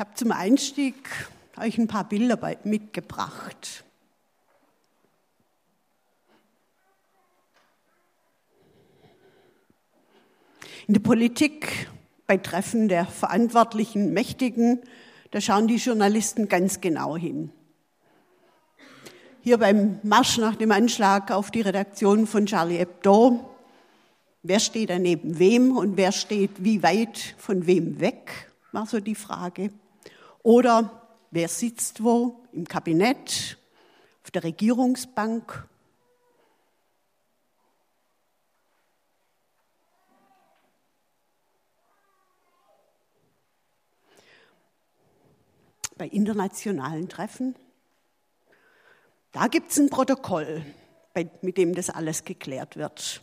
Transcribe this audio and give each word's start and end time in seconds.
Ich 0.00 0.06
habe 0.06 0.16
zum 0.16 0.32
Einstieg 0.32 0.96
euch 1.58 1.76
ein 1.76 1.86
paar 1.86 2.08
Bilder 2.08 2.56
mitgebracht. 2.64 3.84
In 10.86 10.94
der 10.94 11.02
Politik, 11.02 11.90
bei 12.26 12.38
Treffen 12.38 12.88
der 12.88 13.04
verantwortlichen 13.04 14.14
Mächtigen, 14.14 14.80
da 15.32 15.40
schauen 15.42 15.68
die 15.68 15.76
Journalisten 15.76 16.48
ganz 16.48 16.80
genau 16.80 17.18
hin. 17.18 17.52
Hier 19.42 19.58
beim 19.58 19.98
Marsch 20.02 20.38
nach 20.38 20.56
dem 20.56 20.72
Anschlag 20.72 21.30
auf 21.30 21.50
die 21.50 21.60
Redaktion 21.60 22.26
von 22.26 22.46
Charlie 22.46 22.78
Hebdo, 22.78 23.54
wer 24.42 24.60
steht 24.60 24.88
da 24.88 24.98
neben 24.98 25.38
wem 25.38 25.76
und 25.76 25.98
wer 25.98 26.12
steht 26.12 26.64
wie 26.64 26.82
weit 26.82 27.34
von 27.36 27.66
wem 27.66 28.00
weg, 28.00 28.50
war 28.72 28.86
so 28.86 28.98
die 28.98 29.14
Frage. 29.14 29.70
Oder 30.42 31.08
wer 31.30 31.48
sitzt 31.48 32.02
wo 32.02 32.44
im 32.52 32.66
Kabinett, 32.66 33.58
auf 34.22 34.30
der 34.30 34.44
Regierungsbank. 34.44 35.66
Bei 45.96 46.06
internationalen 46.06 47.08
Treffen. 47.08 47.54
Da 49.32 49.48
gibt 49.48 49.70
es 49.70 49.78
ein 49.78 49.90
Protokoll, 49.90 50.64
mit 51.42 51.58
dem 51.58 51.74
das 51.74 51.90
alles 51.90 52.24
geklärt 52.24 52.76
wird. 52.76 53.22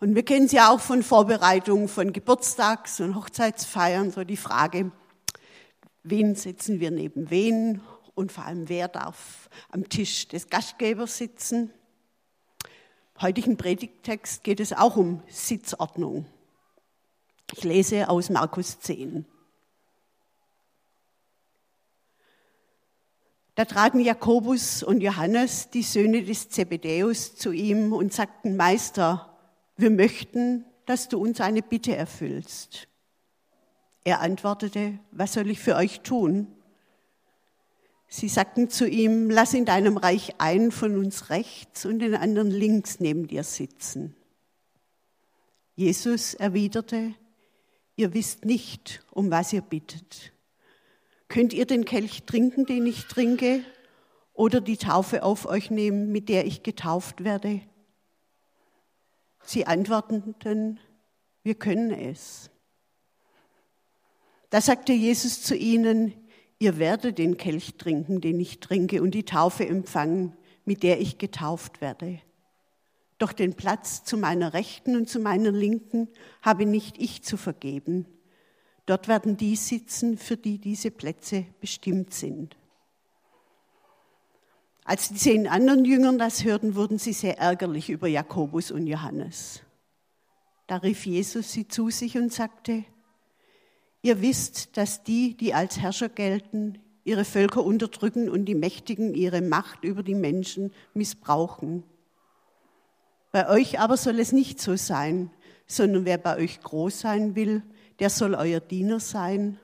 Und 0.00 0.14
wir 0.14 0.24
kennen 0.24 0.46
es 0.46 0.52
ja 0.52 0.70
auch 0.70 0.80
von 0.80 1.02
Vorbereitungen 1.02 1.88
von 1.88 2.12
Geburtstags- 2.12 3.00
und 3.00 3.16
Hochzeitsfeiern, 3.16 4.10
so 4.10 4.24
die 4.24 4.36
Frage, 4.36 4.92
wen 6.02 6.34
setzen 6.34 6.80
wir 6.80 6.90
neben 6.90 7.30
wen 7.30 7.80
und 8.14 8.32
vor 8.32 8.44
allem 8.44 8.68
wer 8.68 8.88
darf 8.88 9.48
am 9.70 9.88
Tisch 9.88 10.28
des 10.28 10.48
Gastgebers 10.48 11.18
sitzen. 11.18 11.72
Heutigen 13.20 13.56
Predigttext 13.56 14.42
geht 14.42 14.60
es 14.60 14.72
auch 14.72 14.96
um 14.96 15.22
Sitzordnung. 15.28 16.26
Ich 17.54 17.64
lese 17.64 18.08
aus 18.08 18.30
Markus 18.30 18.80
10. 18.80 19.26
Da 23.54 23.66
traten 23.66 24.00
Jakobus 24.00 24.82
und 24.82 25.02
Johannes, 25.02 25.68
die 25.68 25.82
Söhne 25.82 26.22
des 26.22 26.48
Zebedäus, 26.48 27.36
zu 27.36 27.52
ihm 27.52 27.92
und 27.92 28.12
sagten, 28.12 28.56
Meister, 28.56 29.38
wir 29.76 29.90
möchten, 29.90 30.64
dass 30.86 31.08
du 31.08 31.18
uns 31.18 31.40
eine 31.40 31.60
Bitte 31.60 31.94
erfüllst. 31.94 32.88
Er 34.04 34.20
antwortete, 34.20 34.98
was 35.10 35.34
soll 35.34 35.50
ich 35.50 35.60
für 35.60 35.76
euch 35.76 36.00
tun? 36.00 36.48
Sie 38.08 38.28
sagten 38.28 38.68
zu 38.68 38.86
ihm, 38.86 39.30
lass 39.30 39.54
in 39.54 39.64
deinem 39.64 39.96
Reich 39.96 40.34
einen 40.38 40.70
von 40.70 40.98
uns 40.98 41.30
rechts 41.30 41.86
und 41.86 42.00
den 42.00 42.14
anderen 42.14 42.50
links 42.50 43.00
neben 43.00 43.26
dir 43.26 43.42
sitzen. 43.42 44.14
Jesus 45.76 46.34
erwiderte, 46.34 47.14
ihr 47.96 48.12
wisst 48.12 48.44
nicht, 48.44 49.02
um 49.12 49.30
was 49.30 49.52
ihr 49.52 49.62
bittet. 49.62 50.32
Könnt 51.28 51.54
ihr 51.54 51.64
den 51.64 51.86
Kelch 51.86 52.24
trinken, 52.24 52.66
den 52.66 52.84
ich 52.86 53.06
trinke, 53.06 53.64
oder 54.34 54.60
die 54.60 54.76
Taufe 54.76 55.22
auf 55.22 55.46
euch 55.46 55.70
nehmen, 55.70 56.12
mit 56.12 56.28
der 56.28 56.46
ich 56.46 56.62
getauft 56.62 57.24
werde? 57.24 57.62
Sie 59.44 59.66
antworteten, 59.66 60.78
wir 61.42 61.54
können 61.54 61.90
es. 61.90 62.51
Da 64.52 64.60
sagte 64.60 64.92
Jesus 64.92 65.40
zu 65.40 65.56
ihnen, 65.56 66.12
ihr 66.58 66.76
werdet 66.76 67.16
den 67.16 67.38
Kelch 67.38 67.76
trinken, 67.78 68.20
den 68.20 68.38
ich 68.38 68.60
trinke, 68.60 69.00
und 69.00 69.12
die 69.12 69.24
Taufe 69.24 69.66
empfangen, 69.66 70.36
mit 70.66 70.82
der 70.82 71.00
ich 71.00 71.16
getauft 71.16 71.80
werde. 71.80 72.20
Doch 73.16 73.32
den 73.32 73.54
Platz 73.54 74.04
zu 74.04 74.18
meiner 74.18 74.52
Rechten 74.52 74.94
und 74.94 75.08
zu 75.08 75.20
meiner 75.20 75.52
Linken 75.52 76.06
habe 76.42 76.66
nicht 76.66 76.98
ich 76.98 77.22
zu 77.22 77.38
vergeben. 77.38 78.04
Dort 78.84 79.08
werden 79.08 79.38
die 79.38 79.56
sitzen, 79.56 80.18
für 80.18 80.36
die 80.36 80.58
diese 80.58 80.90
Plätze 80.90 81.46
bestimmt 81.62 82.12
sind. 82.12 82.54
Als 84.84 85.08
die 85.08 85.14
zehn 85.14 85.48
anderen 85.48 85.86
Jüngern 85.86 86.18
das 86.18 86.44
hörten, 86.44 86.74
wurden 86.74 86.98
sie 86.98 87.14
sehr 87.14 87.38
ärgerlich 87.38 87.88
über 87.88 88.06
Jakobus 88.06 88.70
und 88.70 88.86
Johannes. 88.86 89.62
Da 90.66 90.76
rief 90.76 91.06
Jesus 91.06 91.52
sie 91.52 91.66
zu 91.66 91.88
sich 91.88 92.18
und 92.18 92.34
sagte, 92.34 92.84
Ihr 94.02 94.20
wisst, 94.20 94.76
dass 94.76 95.04
die, 95.04 95.36
die 95.36 95.54
als 95.54 95.78
Herrscher 95.78 96.08
gelten, 96.08 96.78
ihre 97.04 97.24
Völker 97.24 97.64
unterdrücken 97.64 98.28
und 98.28 98.44
die 98.46 98.54
Mächtigen 98.54 99.14
ihre 99.14 99.40
Macht 99.40 99.84
über 99.84 100.02
die 100.02 100.14
Menschen 100.14 100.72
missbrauchen. 100.92 101.84
Bei 103.30 103.48
euch 103.48 103.80
aber 103.80 103.96
soll 103.96 104.18
es 104.18 104.32
nicht 104.32 104.60
so 104.60 104.76
sein, 104.76 105.30
sondern 105.66 106.04
wer 106.04 106.18
bei 106.18 106.36
euch 106.36 106.60
groß 106.60 107.00
sein 107.00 107.34
will, 107.34 107.62
der 107.98 108.10
soll 108.10 108.34
euer 108.34 108.60
Diener 108.60 109.00
sein. 109.00 109.58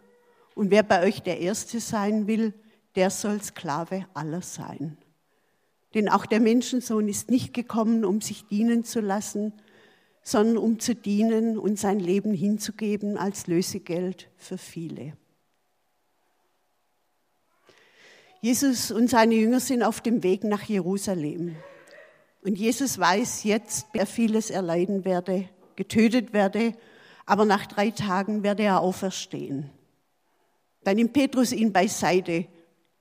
Und 0.54 0.70
wer 0.70 0.82
bei 0.82 1.04
euch 1.04 1.22
der 1.22 1.40
Erste 1.40 1.80
sein 1.80 2.26
will, 2.26 2.54
der 2.94 3.10
soll 3.10 3.42
Sklave 3.42 4.06
aller 4.14 4.42
sein. 4.42 4.96
Denn 5.94 6.08
auch 6.08 6.26
der 6.26 6.40
Menschensohn 6.40 7.08
ist 7.08 7.30
nicht 7.30 7.54
gekommen, 7.54 8.04
um 8.04 8.20
sich 8.20 8.46
dienen 8.46 8.84
zu 8.84 9.00
lassen, 9.00 9.52
sondern 10.22 10.58
um 10.58 10.78
zu 10.78 10.94
dienen 10.94 11.58
und 11.58 11.78
sein 11.78 12.00
Leben 12.00 12.34
hinzugeben 12.34 13.16
als 13.16 13.46
Lösegeld 13.46 14.28
für 14.36 14.58
viele. 14.58 15.16
Jesus 18.40 18.90
und 18.90 19.10
seine 19.10 19.34
Jünger 19.34 19.60
sind 19.60 19.82
auf 19.82 20.00
dem 20.00 20.22
Weg 20.22 20.44
nach 20.44 20.62
Jerusalem. 20.62 21.56
Und 22.42 22.56
Jesus 22.56 22.98
weiß 22.98 23.44
jetzt, 23.44 23.86
er 23.94 24.06
vieles 24.06 24.50
erleiden 24.50 25.04
werde, 25.04 25.48
getötet 25.74 26.32
werde, 26.32 26.74
aber 27.26 27.44
nach 27.44 27.66
drei 27.66 27.90
Tagen 27.90 28.42
werde 28.42 28.62
er 28.62 28.80
auferstehen. 28.80 29.70
Dann 30.84 30.96
nimmt 30.96 31.12
Petrus 31.12 31.52
ihn 31.52 31.72
beiseite. 31.72 32.46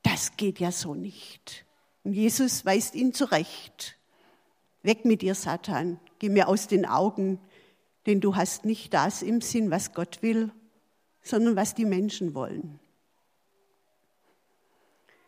Das 0.01 0.35
geht 0.35 0.59
ja 0.59 0.72
so 0.72 0.95
nicht. 0.95 1.66
Und 2.03 2.13
Jesus 2.13 2.66
weist 2.66 2.95
ihn 2.95 3.13
zurecht. 3.13 3.97
Weg 4.81 5.06
mit 5.06 5.22
dir, 5.22 5.35
Satan. 5.35 6.00
Geh 6.19 6.29
mir 6.29 6.47
aus 6.47 6.67
den 6.67 6.85
Augen, 6.85 7.39
denn 8.05 8.22
du 8.22 8.35
hast 8.35 8.66
nicht 8.66 8.94
das 8.94 9.22
im 9.22 9.41
Sinn, 9.41 9.69
was 9.69 9.94
Gott 9.94 10.22
will, 10.22 10.51
sondern 11.22 11.55
was 11.55 11.75
die 11.75 11.85
Menschen 11.85 12.33
wollen. 12.33 12.79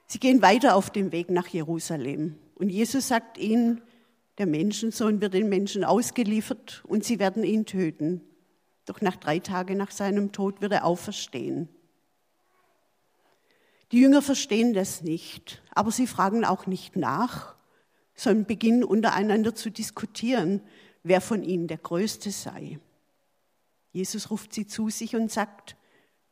Sie 0.07 0.19
gehen 0.19 0.41
weiter 0.41 0.75
auf 0.75 0.89
dem 0.89 1.11
Weg 1.11 1.29
nach 1.29 1.47
Jerusalem. 1.47 2.39
Und 2.55 2.69
Jesus 2.69 3.09
sagt 3.09 3.37
ihnen, 3.37 3.81
der 4.39 4.47
Menschensohn 4.47 5.21
wird 5.21 5.33
den 5.33 5.49
Menschen 5.49 5.83
ausgeliefert 5.83 6.83
und 6.87 7.03
sie 7.03 7.19
werden 7.19 7.43
ihn 7.43 7.65
töten. 7.65 8.21
Doch 8.85 9.01
nach 9.01 9.17
drei 9.17 9.39
Tagen 9.39 9.77
nach 9.77 9.91
seinem 9.91 10.31
Tod 10.31 10.61
wird 10.61 10.71
er 10.71 10.85
auferstehen. 10.85 11.69
Die 13.91 13.99
Jünger 13.99 14.21
verstehen 14.21 14.73
das 14.73 15.03
nicht, 15.03 15.61
aber 15.71 15.91
sie 15.91 16.07
fragen 16.07 16.45
auch 16.45 16.65
nicht 16.65 16.95
nach, 16.95 17.55
sondern 18.19 18.45
beginnen 18.45 18.83
untereinander 18.83 19.55
zu 19.55 19.69
diskutieren, 19.69 20.61
wer 21.03 21.21
von 21.21 21.41
ihnen 21.41 21.69
der 21.69 21.77
Größte 21.77 22.31
sei. 22.31 22.77
Jesus 23.93 24.29
ruft 24.29 24.53
sie 24.53 24.67
zu 24.67 24.89
sich 24.89 25.15
und 25.15 25.31
sagt, 25.31 25.77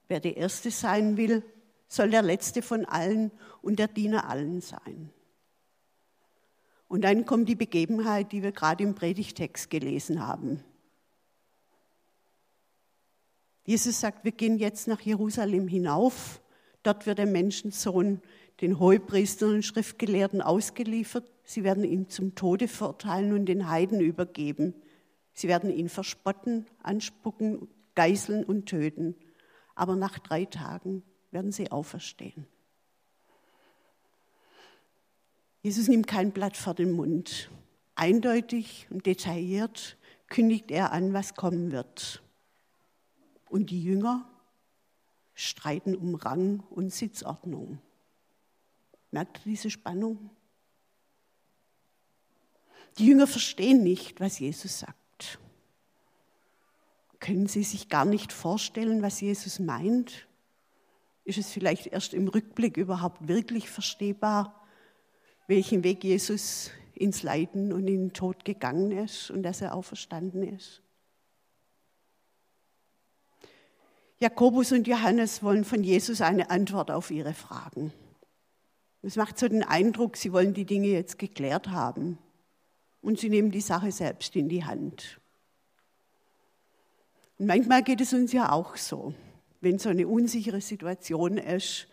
wer 0.10 0.20
der 0.20 0.36
Erste 0.36 0.70
sein 0.70 1.16
will, 1.16 1.46
soll 1.88 2.10
der 2.10 2.24
Letzte 2.24 2.62
von 2.62 2.84
allen 2.84 3.32
und 3.62 3.80
der 3.80 3.88
Diener 3.88 4.30
allen 4.30 4.60
sein. 4.60 5.12
Und 6.90 7.06
dann 7.06 7.26
kommt 7.26 7.48
die 7.48 7.56
Begebenheit, 7.56 8.34
die 8.34 8.44
wir 8.44 8.52
gerade 8.52 8.84
im 8.84 8.94
Predigtext 8.94 9.70
gelesen 9.70 10.28
haben. 10.28 10.62
Jesus 13.64 14.02
sagt, 14.02 14.26
wir 14.26 14.34
gehen 14.34 14.58
jetzt 14.58 14.90
nach 14.90 15.00
Jerusalem 15.00 15.70
hinauf. 15.70 16.42
Dort 16.84 17.06
wird 17.06 17.18
der 17.18 17.28
Menschensohn 17.28 18.22
den 18.62 18.80
Hohepriestern 18.80 19.56
und 19.56 19.64
Schriftgelehrten 19.64 20.42
ausgeliefert. 20.42 21.30
Sie 21.44 21.64
werden 21.64 21.84
ihn 21.84 22.10
zum 22.10 22.36
Tode 22.36 22.68
verurteilen 22.68 23.34
und 23.34 23.46
den 23.46 23.70
Heiden 23.70 24.00
übergeben. 24.00 24.74
Sie 25.34 25.48
werden 25.48 25.70
ihn 25.70 25.90
verspotten, 25.90 26.66
anspucken, 26.82 27.68
geißeln 27.96 28.44
und 28.44 28.66
töten. 28.66 29.16
Aber 29.76 29.96
nach 29.96 30.18
drei 30.20 30.46
Tagen 30.46 31.04
werden 31.32 31.52
sie 31.52 31.72
auferstehen. 31.72 32.48
Jesus 35.62 35.88
nimmt 35.88 36.08
kein 36.08 36.32
Blatt 36.32 36.58
vor 36.58 36.74
den 36.74 36.92
Mund. 36.92 37.52
Eindeutig 37.96 38.88
und 38.90 39.06
detailliert 39.06 39.98
kündigt 40.30 40.72
er 40.72 40.92
an, 40.92 41.14
was 41.14 41.36
kommen 41.36 41.72
wird. 41.72 42.24
Und 43.50 43.70
die 43.70 43.84
Jünger 43.84 44.28
streiten 45.34 45.96
um 45.96 46.16
Rang 46.16 46.62
und 46.70 46.92
Sitzordnung. 46.92 47.80
Merkt 49.18 49.38
ihr 49.48 49.50
diese 49.50 49.72
Spannung? 49.72 50.30
Die 53.00 53.08
Jünger 53.08 53.26
verstehen 53.26 53.82
nicht, 53.82 54.20
was 54.20 54.38
Jesus 54.38 54.78
sagt. 54.78 55.40
Können 57.20 57.48
sie 57.48 57.64
sich 57.64 57.90
gar 57.90 58.06
nicht 58.06 58.32
vorstellen, 58.32 59.02
was 59.02 59.20
Jesus 59.20 59.58
meint? 59.58 60.28
ist 61.24 61.40
es 61.40 61.50
vielleicht 61.50 61.88
erst 61.88 62.14
im 62.14 62.28
Rückblick 62.28 62.78
überhaupt 62.78 63.28
wirklich 63.28 63.72
verstehbar, 63.72 64.68
welchen 65.48 65.84
Weg 65.84 66.04
Jesus 66.04 66.70
ins 66.94 67.24
Leiden 67.24 67.74
und 67.74 67.88
in 67.88 68.02
den 68.02 68.14
Tod 68.14 68.46
gegangen 68.46 68.92
ist 68.92 69.32
und 69.32 69.42
dass 69.42 69.62
er 69.62 69.74
auferstanden 69.74 70.44
ist. 70.44 70.84
Jakobus 74.20 74.72
und 74.74 74.88
Johannes 74.88 75.42
wollen 75.42 75.66
von 75.66 75.84
Jesus 75.84 76.22
eine 76.22 76.52
Antwort 76.52 76.92
auf 76.92 77.10
ihre 77.10 77.34
Fragen. 77.34 77.92
Es 79.02 79.16
macht 79.16 79.38
so 79.38 79.48
den 79.48 79.64
Eindruck, 79.64 80.18
sie 80.18 80.34
wollen 80.34 80.54
die 80.54 80.66
Dinge 80.66 80.88
jetzt 80.88 81.18
geklärt 81.20 81.70
haben 81.70 82.18
und 83.02 83.20
sie 83.20 83.30
nehmen 83.30 83.52
die 83.52 83.62
Sache 83.62 83.92
selbst 83.92 84.36
in 84.36 84.50
die 84.50 84.66
Hand. 84.66 85.20
Und 87.38 87.46
manchmal 87.46 87.84
geht 87.84 88.02
es 88.02 88.14
uns 88.14 88.34
ja 88.34 88.52
auch 88.52 88.76
so, 88.76 89.14
wenn 89.62 89.80
so 89.80 89.90
eine 89.90 90.08
unsichere 90.08 90.62
Situation 90.62 91.38
ist, 91.38 91.88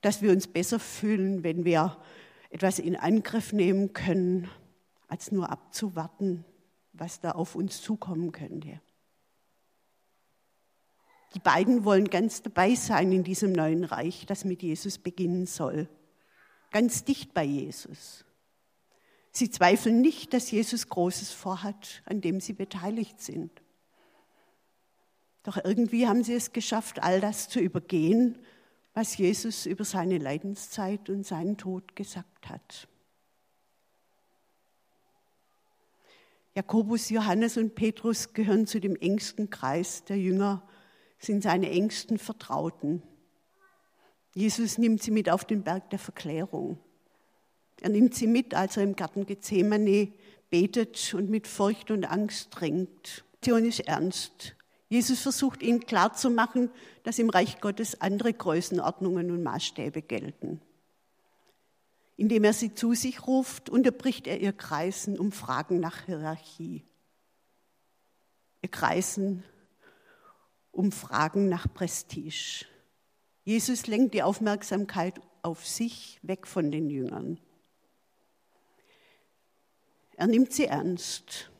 dass 0.00 0.20
wir 0.20 0.32
uns 0.32 0.48
besser 0.48 0.80
fühlen, 0.80 1.44
wenn 1.44 1.64
wir 1.64 1.96
etwas 2.50 2.78
in 2.78 2.96
Angriff 2.96 3.52
nehmen 3.52 3.92
können, 3.92 4.50
als 5.08 5.30
nur 5.30 5.50
abzuwarten, 5.50 6.44
was 6.92 7.20
da 7.20 7.32
auf 7.32 7.54
uns 7.54 7.80
zukommen 7.80 8.32
könnte. 8.32 8.80
Die 11.34 11.38
beiden 11.38 11.84
wollen 11.84 12.08
ganz 12.08 12.42
dabei 12.42 12.74
sein 12.74 13.12
in 13.12 13.24
diesem 13.24 13.52
neuen 13.52 13.84
Reich, 13.84 14.26
das 14.26 14.44
mit 14.44 14.62
Jesus 14.62 14.98
beginnen 14.98 15.46
soll. 15.46 15.88
Ganz 16.72 17.04
dicht 17.04 17.32
bei 17.34 17.44
Jesus. 17.44 18.24
Sie 19.30 19.50
zweifeln 19.50 20.00
nicht, 20.00 20.34
dass 20.34 20.50
Jesus 20.50 20.88
Großes 20.88 21.32
vorhat, 21.32 22.02
an 22.04 22.20
dem 22.20 22.40
sie 22.40 22.52
beteiligt 22.52 23.20
sind. 23.20 23.50
Doch 25.42 25.58
irgendwie 25.62 26.06
haben 26.06 26.24
sie 26.24 26.34
es 26.34 26.52
geschafft, 26.52 27.02
all 27.02 27.20
das 27.20 27.48
zu 27.48 27.60
übergehen, 27.60 28.38
was 28.94 29.16
Jesus 29.16 29.66
über 29.66 29.84
seine 29.84 30.18
Leidenszeit 30.18 31.08
und 31.08 31.26
seinen 31.26 31.56
Tod 31.56 31.96
gesagt 31.96 32.48
hat. 32.48 32.88
Jakobus, 36.54 37.08
Johannes 37.08 37.56
und 37.56 37.74
Petrus 37.74 38.34
gehören 38.34 38.66
zu 38.66 38.78
dem 38.78 38.94
engsten 38.96 39.48
Kreis 39.48 40.04
der 40.04 40.18
Jünger 40.18 40.62
sind 41.18 41.42
seine 41.42 41.70
engsten 41.70 42.18
Vertrauten. 42.18 43.02
Jesus 44.34 44.78
nimmt 44.78 45.02
sie 45.02 45.10
mit 45.10 45.28
auf 45.28 45.44
den 45.44 45.62
Berg 45.62 45.90
der 45.90 45.98
Verklärung. 45.98 46.78
Er 47.80 47.90
nimmt 47.90 48.14
sie 48.14 48.26
mit, 48.26 48.54
als 48.54 48.76
er 48.76 48.84
im 48.84 48.96
Garten 48.96 49.26
Gethsemane 49.26 50.12
betet 50.50 51.14
und 51.14 51.28
mit 51.30 51.46
Furcht 51.46 51.90
und 51.90 52.04
Angst. 52.04 52.56
Die 52.60 52.86
Situation 53.42 53.64
ist 53.64 53.80
ernst. 53.80 54.56
Jesus 54.88 55.20
versucht 55.20 55.62
ihnen 55.62 55.80
klarzumachen, 55.80 56.70
dass 57.02 57.18
im 57.18 57.30
Reich 57.30 57.60
Gottes 57.60 58.00
andere 58.00 58.32
Größenordnungen 58.32 59.30
und 59.30 59.42
Maßstäbe 59.42 60.02
gelten. 60.02 60.60
Indem 62.16 62.44
er 62.44 62.52
sie 62.52 62.74
zu 62.74 62.94
sich 62.94 63.26
ruft, 63.26 63.70
unterbricht 63.70 64.26
er 64.26 64.40
ihr 64.40 64.52
Kreisen 64.52 65.18
um 65.18 65.32
Fragen 65.32 65.80
nach 65.80 66.04
Hierarchie. 66.04 66.84
Ihr 68.60 68.70
Kreisen 68.70 69.42
um 70.70 70.92
Fragen 70.92 71.48
nach 71.48 71.72
Prestige. 71.72 72.66
Jesus 73.44 73.86
lenkt 73.86 74.14
die 74.14 74.22
Aufmerksamkeit 74.22 75.20
auf 75.42 75.66
sich, 75.66 76.20
weg 76.22 76.46
von 76.46 76.70
den 76.70 76.88
Jüngern. 76.88 77.40
Er 80.16 80.28
nimmt 80.28 80.52
sie 80.52 80.66
ernst. 80.66 81.50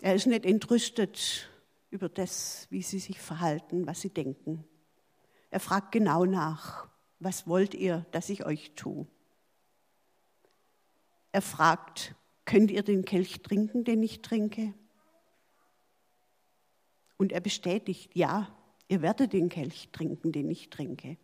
Er 0.00 0.14
ist 0.14 0.26
nicht 0.26 0.46
entrüstet 0.46 1.50
über 1.90 2.08
das, 2.08 2.68
wie 2.70 2.82
sie 2.82 3.00
sich 3.00 3.20
verhalten, 3.20 3.86
was 3.86 4.00
sie 4.00 4.10
denken. 4.10 4.64
Er 5.50 5.60
fragt 5.60 5.92
genau 5.92 6.24
nach, 6.24 6.88
was 7.18 7.46
wollt 7.48 7.74
ihr, 7.74 8.06
dass 8.12 8.28
ich 8.28 8.44
euch 8.44 8.72
tue? 8.76 9.06
Er 11.32 11.42
fragt, 11.42 12.14
könnt 12.44 12.70
ihr 12.70 12.82
den 12.82 13.04
Kelch 13.04 13.42
trinken, 13.42 13.84
den 13.84 14.02
ich 14.02 14.22
trinke? 14.22 14.74
Und 17.16 17.32
er 17.32 17.40
bestätigt, 17.40 18.14
ja, 18.14 18.55
ihr 18.88 19.02
werdet 19.02 19.32
den 19.32 19.48
Kelch 19.48 19.88
trinken, 19.92 20.32
den 20.32 20.50
ich 20.50 20.70
trinke. 20.70 21.16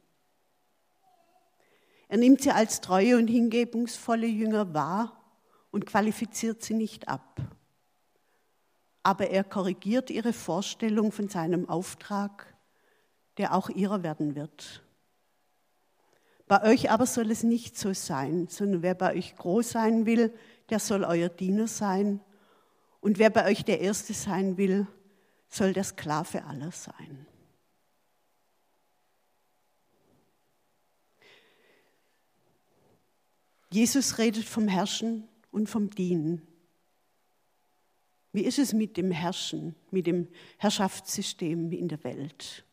Er 2.09 2.19
nimmt 2.19 2.43
sie 2.43 2.50
als 2.50 2.81
treue 2.81 3.17
und 3.17 3.29
hingebungsvolle 3.29 4.26
Jünger 4.26 4.75
wahr 4.75 5.19
und 5.70 5.87
qualifiziert 5.87 6.62
sie 6.62 6.75
nicht 6.75 7.09
ab. 7.09 7.41
Aber 9.03 9.31
er 9.31 9.44
korrigiert 9.44 10.11
ihre 10.11 10.32
Vorstellung 10.32 11.11
von 11.11 11.29
seinem 11.29 11.69
Auftrag, 11.69 12.55
der 13.38 13.55
auch 13.55 13.70
ihrer 13.70 14.03
werden 14.03 14.35
wird. 14.35 14.82
Bei 16.47 16.62
euch 16.64 16.91
aber 16.91 17.06
soll 17.06 17.31
es 17.31 17.44
nicht 17.44 17.79
so 17.79 17.94
sein, 17.94 18.47
sondern 18.49 18.82
wer 18.82 18.94
bei 18.94 19.17
euch 19.17 19.35
groß 19.37 19.70
sein 19.70 20.05
will, 20.05 20.35
der 20.69 20.81
soll 20.81 21.05
euer 21.05 21.31
Diener 21.31 21.67
sein. 21.67 22.20
Und 23.00 23.19
wer 23.19 23.31
bei 23.31 23.47
euch 23.47 23.64
der 23.64 23.81
Erste 23.81 24.12
sein 24.12 24.59
will, 24.59 24.87
soll 25.49 25.73
der 25.73 25.85
Sklave 25.85 26.44
aller 26.44 26.70
sein. 26.70 27.26
Jesus 33.73 34.19
redet 34.19 34.45
vom 34.45 34.69
Herrschen 34.69 35.27
und 35.51 35.69
vom 35.69 35.89
Dienen. 35.89 36.47
Wie 38.33 38.45
ist 38.45 38.59
es 38.59 38.75
mit 38.75 38.99
dem 38.99 39.11
Herrschen, 39.11 39.75
mit 39.91 40.07
dem 40.07 40.29
Herrschaftssystem 40.59 41.73
in 41.73 41.89
der 41.89 42.05
Welt? 42.05 42.67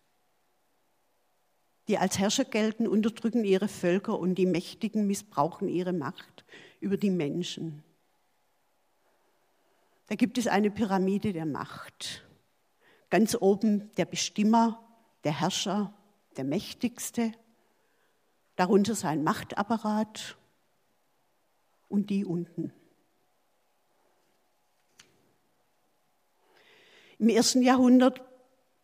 Die 1.88 1.98
als 1.98 2.20
Herrscher 2.20 2.46
gelten, 2.46 2.86
unterdrücken 2.88 3.46
ihre 3.46 3.68
Völker 3.68 4.20
und 4.20 4.36
die 4.36 4.46
Mächtigen 4.46 5.08
missbrauchen 5.08 5.70
ihre 5.70 5.94
Macht 5.94 6.44
über 6.82 6.98
die 6.98 7.10
Menschen. 7.12 7.84
Da 10.08 10.16
gibt 10.16 10.38
es 10.38 10.48
eine 10.48 10.72
Pyramide 10.72 11.32
der 11.34 11.46
Macht. 11.46 12.26
Ganz 13.10 13.36
oben 13.40 13.90
der 13.96 14.06
Bestimmer, 14.06 14.84
der 15.24 15.40
Herrscher, 15.40 15.94
der 16.36 16.44
Mächtigste, 16.44 17.32
darunter 18.56 18.96
sein 18.96 19.24
Machtapparat 19.24 20.39
und 21.90 22.10
die 22.10 22.24
unten. 22.24 22.72
Im 27.18 27.28
ersten 27.28 27.62
Jahrhundert 27.62 28.22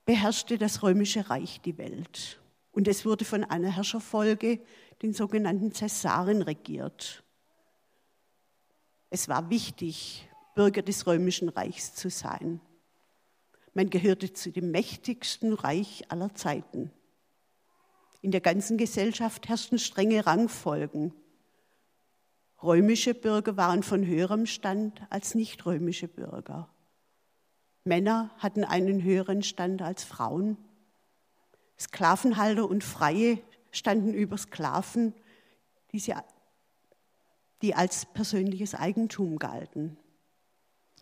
beherrschte 0.03 0.57
das 0.57 0.83
römische 0.83 1.29
Reich 1.29 1.61
die 1.61 1.77
Welt 1.77 2.41
und 2.75 2.89
es 2.89 3.05
wurde 3.05 3.23
von 3.23 3.45
einer 3.45 3.71
Herrscherfolge, 3.71 4.59
den 5.01 5.13
sogenannten 5.13 5.71
Cäsaren, 5.71 6.41
regiert. 6.41 7.23
Es 9.09 9.29
war 9.29 9.49
wichtig, 9.49 10.27
Bürger 10.55 10.81
des 10.81 11.07
römischen 11.07 11.47
Reichs 11.47 11.95
zu 11.95 12.09
sein. 12.09 12.59
Man 13.73 13.89
gehörte 13.89 14.33
zu 14.33 14.51
dem 14.51 14.71
mächtigsten 14.71 15.53
Reich 15.53 16.11
aller 16.11 16.35
Zeiten. 16.35 16.91
In 18.21 18.31
der 18.31 18.41
ganzen 18.41 18.77
Gesellschaft 18.77 19.47
herrschten 19.47 19.79
strenge 19.79 20.25
Rangfolgen. 20.25 21.13
Römische 22.63 23.13
Bürger 23.13 23.57
waren 23.57 23.83
von 23.83 24.05
höherem 24.05 24.45
Stand 24.45 25.01
als 25.09 25.35
nicht-römische 25.35 26.07
Bürger. 26.07 26.69
Männer 27.83 28.31
hatten 28.37 28.63
einen 28.63 29.03
höheren 29.03 29.43
Stand 29.43 29.81
als 29.81 30.03
Frauen. 30.03 30.57
Sklavenhalter 31.79 32.67
und 32.67 32.83
Freie 32.83 33.39
standen 33.71 34.13
über 34.13 34.37
Sklaven, 34.37 35.13
die, 35.91 35.99
sie, 35.99 36.13
die 37.61 37.75
als 37.75 38.05
persönliches 38.07 38.73
Eigentum 38.73 39.37
galten. 39.37 39.97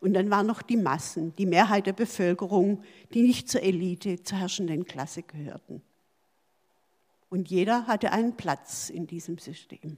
Und 0.02 0.14
dann 0.16 0.30
waren 0.30 0.48
noch 0.48 0.62
die 0.62 0.76
Massen, 0.76 1.34
die 1.38 1.46
Mehrheit 1.46 1.86
der 1.86 1.94
Bevölkerung, 1.94 2.84
die 3.14 3.22
nicht 3.22 3.48
zur 3.48 3.62
Elite, 3.62 4.22
zur 4.22 4.40
herrschenden 4.40 4.84
Klasse 4.84 5.24
gehörten. 5.24 5.82
Und 7.30 7.50
jeder 7.50 7.88
hatte 7.88 8.12
einen 8.12 8.36
Platz 8.36 8.90
in 8.90 9.08
diesem 9.08 9.38
System. 9.38 9.98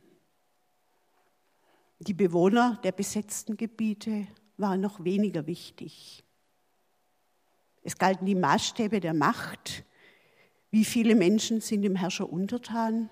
Die 1.99 2.13
Bewohner 2.13 2.79
der 2.83 2.91
besetzten 2.91 3.57
Gebiete 3.57 4.27
waren 4.57 4.81
noch 4.81 5.03
weniger 5.03 5.47
wichtig. 5.47 6.23
Es 7.83 7.97
galten 7.97 8.25
die 8.25 8.35
Maßstäbe 8.35 8.99
der 8.99 9.13
Macht. 9.13 9.83
Wie 10.71 10.85
viele 10.85 11.15
Menschen 11.15 11.61
sind 11.61 11.83
dem 11.83 11.95
Herrscher 11.95 12.29
untertan? 12.29 13.09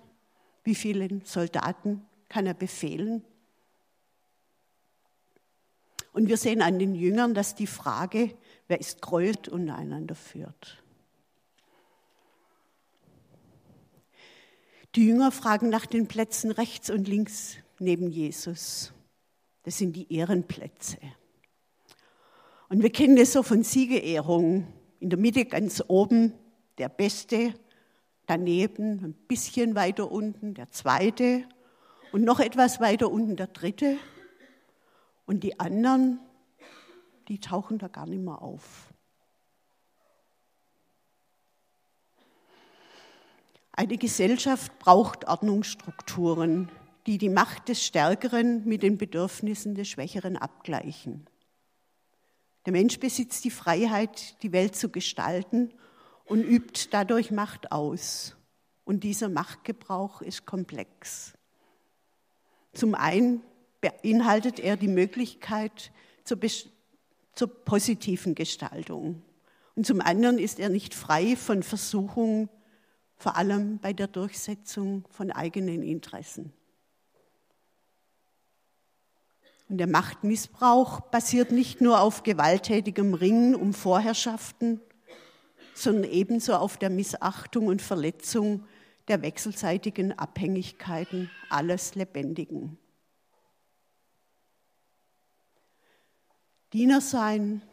Wie 0.63 0.75
vielen 0.75 1.23
Soldaten 1.25 2.05
kann 2.27 2.45
er 2.45 2.53
befehlen? 2.53 3.23
Und 6.11 6.27
wir 6.27 6.37
sehen 6.37 6.61
an 6.61 6.77
den 6.77 6.93
Jüngern, 6.93 7.33
dass 7.33 7.55
die 7.55 7.67
Frage, 7.67 8.35
wer 8.67 8.79
ist 8.79 9.01
größer, 9.01 9.51
untereinander 9.51 10.15
führt. 10.15 10.83
Die 14.95 15.07
Jünger 15.07 15.31
fragen 15.31 15.69
nach 15.69 15.87
den 15.87 16.07
Plätzen 16.07 16.51
rechts 16.51 16.91
und 16.91 17.07
links 17.07 17.57
neben 17.79 18.09
Jesus. 18.09 18.93
Das 19.63 19.77
sind 19.77 19.95
die 19.95 20.13
Ehrenplätze. 20.13 20.97
Und 22.69 22.81
wir 22.81 22.91
kennen 22.91 23.15
das 23.15 23.33
so 23.33 23.43
von 23.43 23.63
Siegerehrungen. 23.63 24.67
In 24.99 25.09
der 25.09 25.19
Mitte 25.19 25.45
ganz 25.45 25.83
oben 25.87 26.33
der 26.77 26.89
Beste 26.89 27.53
daneben, 28.25 29.03
ein 29.03 29.13
bisschen 29.27 29.75
weiter 29.75 30.11
unten 30.11 30.53
der 30.53 30.71
zweite 30.71 31.43
und 32.11 32.23
noch 32.23 32.39
etwas 32.39 32.79
weiter 32.79 33.11
unten 33.11 33.35
der 33.35 33.47
dritte. 33.47 33.97
Und 35.25 35.43
die 35.43 35.59
anderen, 35.59 36.19
die 37.27 37.39
tauchen 37.39 37.77
da 37.77 37.87
gar 37.87 38.05
nicht 38.05 38.23
mehr 38.23 38.41
auf. 38.41 38.93
Eine 43.71 43.97
Gesellschaft 43.97 44.77
braucht 44.79 45.27
Ordnungsstrukturen, 45.27 46.69
die 47.07 47.17
die 47.17 47.29
Macht 47.29 47.69
des 47.69 47.85
Stärkeren 47.85 48.65
mit 48.65 48.83
den 48.83 48.97
Bedürfnissen 48.97 49.75
des 49.75 49.89
Schwächeren 49.89 50.37
abgleichen. 50.37 51.27
Der 52.65 52.71
Mensch 52.71 52.99
besitzt 52.99 53.43
die 53.43 53.51
Freiheit, 53.51 54.41
die 54.41 54.53
Welt 54.53 54.75
zu 54.75 54.89
gestalten 54.89 55.73
und 56.25 56.43
übt 56.43 56.87
dadurch 56.91 57.31
Macht 57.31 57.71
aus. 57.71 58.35
Und 58.85 59.03
dieser 59.03 59.29
Machtgebrauch 59.29 60.21
ist 60.21 60.45
komplex. 60.45 61.33
Zum 62.73 62.95
einen 62.95 63.41
beinhaltet 63.81 64.59
er 64.59 64.77
die 64.77 64.87
Möglichkeit 64.87 65.91
zur, 66.23 66.39
zur, 67.33 67.47
positiven 67.65 68.33
Gestaltung. 68.33 69.21
Und 69.75 69.85
zum 69.85 70.01
anderen 70.01 70.39
ist 70.39 70.59
er 70.59 70.69
nicht 70.69 70.93
frei 70.93 71.35
von 71.35 71.63
Versuchungen, 71.63 72.49
vor 73.15 73.35
allem 73.35 73.79
bei 73.79 73.93
der 73.93 74.07
Durchsetzung 74.07 75.05
von 75.09 75.31
eigenen 75.31 75.83
Interessen. 75.83 76.53
Und 79.73 79.79
der 79.79 79.87
Machtmissbrauch 79.87 80.99
basiert 80.99 81.51
nicht 81.51 81.81
nur 81.81 81.99
auf 81.99 82.21
gewalttätigem 82.21 83.15
Ringen 83.15 83.55
um 83.55 83.73
Vorherrschaften, 83.73 84.79
sondern 85.73 86.11
ebenso 86.11 86.53
auf 86.53 86.77
der 86.77 86.91
Missachtung 86.91 87.65
und 87.65 87.81
Verletzung 87.81 88.67
der 89.07 89.23
wechselseitigen 89.23 90.11
Abhängigkeiten 90.11 91.31
alles 91.49 91.95
Lebendigen. 91.95 92.77
Diener 96.71 97.01
sein, 97.01 97.63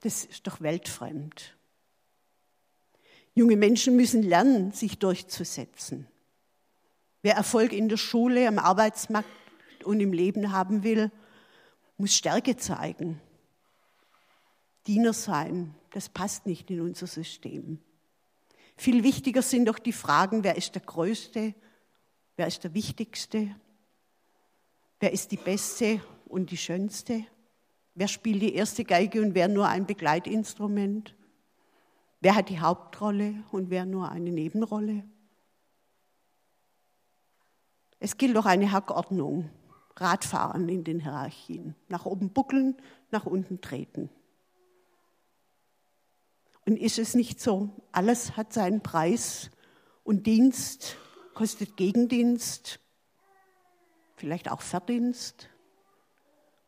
das 0.00 0.26
ist 0.26 0.46
doch 0.46 0.60
weltfremd. 0.60 1.56
Junge 3.34 3.56
Menschen 3.56 3.96
müssen 3.96 4.22
lernen, 4.22 4.72
sich 4.72 4.98
durchzusetzen. 4.98 6.06
Wer 7.22 7.36
Erfolg 7.36 7.72
in 7.72 7.88
der 7.88 7.96
Schule, 7.96 8.46
am 8.46 8.58
Arbeitsmarkt 8.58 9.30
und 9.82 9.98
im 10.00 10.12
Leben 10.12 10.52
haben 10.52 10.82
will, 10.82 11.10
muss 12.02 12.16
Stärke 12.16 12.56
zeigen. 12.56 13.20
Diener 14.88 15.12
sein, 15.12 15.72
das 15.90 16.08
passt 16.08 16.46
nicht 16.46 16.68
in 16.68 16.80
unser 16.80 17.06
System. 17.06 17.78
Viel 18.76 19.04
wichtiger 19.04 19.40
sind 19.40 19.66
doch 19.66 19.78
die 19.78 19.92
Fragen, 19.92 20.42
wer 20.42 20.56
ist 20.56 20.74
der 20.74 20.82
Größte, 20.82 21.54
wer 22.36 22.46
ist 22.48 22.64
der 22.64 22.74
Wichtigste, 22.74 23.54
wer 24.98 25.12
ist 25.12 25.30
die 25.30 25.36
Beste 25.36 26.00
und 26.26 26.50
die 26.50 26.56
Schönste, 26.56 27.24
wer 27.94 28.08
spielt 28.08 28.42
die 28.42 28.56
erste 28.56 28.82
Geige 28.82 29.22
und 29.22 29.36
wer 29.36 29.46
nur 29.46 29.68
ein 29.68 29.86
Begleitinstrument, 29.86 31.14
wer 32.20 32.34
hat 32.34 32.48
die 32.48 32.58
Hauptrolle 32.58 33.44
und 33.52 33.70
wer 33.70 33.86
nur 33.86 34.10
eine 34.10 34.32
Nebenrolle. 34.32 35.04
Es 38.00 38.16
gilt 38.16 38.34
doch 38.34 38.46
eine 38.46 38.72
Hackordnung. 38.72 39.50
Radfahren 39.96 40.68
in 40.68 40.84
den 40.84 41.00
Hierarchien. 41.00 41.74
Nach 41.88 42.06
oben 42.06 42.30
buckeln, 42.30 42.76
nach 43.10 43.26
unten 43.26 43.60
treten. 43.60 44.10
Und 46.64 46.76
ist 46.76 46.98
es 46.98 47.14
nicht 47.14 47.40
so, 47.40 47.70
alles 47.90 48.36
hat 48.36 48.52
seinen 48.52 48.82
Preis 48.82 49.50
und 50.04 50.26
Dienst 50.26 50.96
kostet 51.34 51.76
Gegendienst, 51.76 52.78
vielleicht 54.16 54.50
auch 54.50 54.60
Verdienst? 54.60 55.48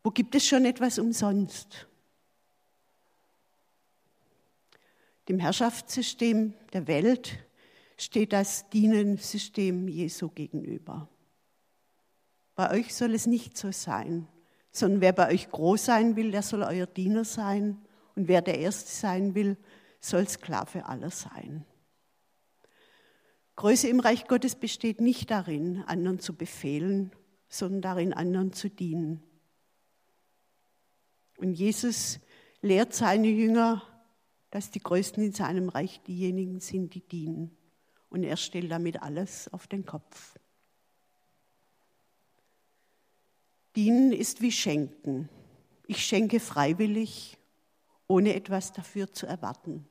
Wo 0.03 0.11
gibt 0.11 0.35
es 0.35 0.45
schon 0.45 0.65
etwas 0.65 0.99
umsonst? 0.99 1.87
Dem 5.29 5.39
Herrschaftssystem 5.39 6.53
der 6.73 6.87
Welt 6.87 7.39
steht 7.97 8.33
das 8.33 8.69
Dienensystem 8.69 9.87
Jesu 9.87 10.29
gegenüber. 10.29 11.07
Bei 12.55 12.71
euch 12.71 12.95
soll 12.95 13.13
es 13.13 13.27
nicht 13.27 13.57
so 13.57 13.71
sein, 13.71 14.27
sondern 14.71 15.01
wer 15.01 15.13
bei 15.13 15.33
euch 15.33 15.49
groß 15.49 15.85
sein 15.85 16.15
will, 16.15 16.31
der 16.31 16.41
soll 16.41 16.63
euer 16.63 16.85
Diener 16.85 17.25
sein. 17.25 17.77
Und 18.15 18.27
wer 18.27 18.41
der 18.41 18.59
Erste 18.59 18.89
sein 18.89 19.35
will, 19.35 19.57
soll 19.99 20.27
Sklave 20.27 20.85
aller 20.85 21.11
sein. 21.11 21.65
Größe 23.57 23.87
im 23.87 23.99
Reich 23.99 24.27
Gottes 24.27 24.55
besteht 24.55 24.99
nicht 24.99 25.31
darin, 25.31 25.83
anderen 25.87 26.19
zu 26.19 26.35
befehlen, 26.35 27.11
sondern 27.47 27.81
darin, 27.81 28.13
anderen 28.13 28.51
zu 28.53 28.69
dienen. 28.69 29.23
Und 31.37 31.53
Jesus 31.53 32.19
lehrt 32.61 32.93
seine 32.93 33.27
Jünger, 33.27 33.83
dass 34.51 34.71
die 34.71 34.79
Größten 34.79 35.23
in 35.23 35.31
seinem 35.33 35.69
Reich 35.69 36.01
diejenigen 36.03 36.59
sind, 36.59 36.93
die 36.95 37.01
dienen. 37.01 37.55
Und 38.09 38.23
er 38.23 38.37
stellt 38.37 38.71
damit 38.71 39.01
alles 39.01 39.51
auf 39.53 39.67
den 39.67 39.85
Kopf. 39.85 40.35
Dienen 43.75 44.13
ist 44.13 44.41
wie 44.41 44.51
Schenken. 44.51 45.29
Ich 45.87 46.05
schenke 46.05 46.39
freiwillig, 46.39 47.37
ohne 48.07 48.33
etwas 48.33 48.71
dafür 48.71 49.11
zu 49.11 49.25
erwarten. 49.25 49.87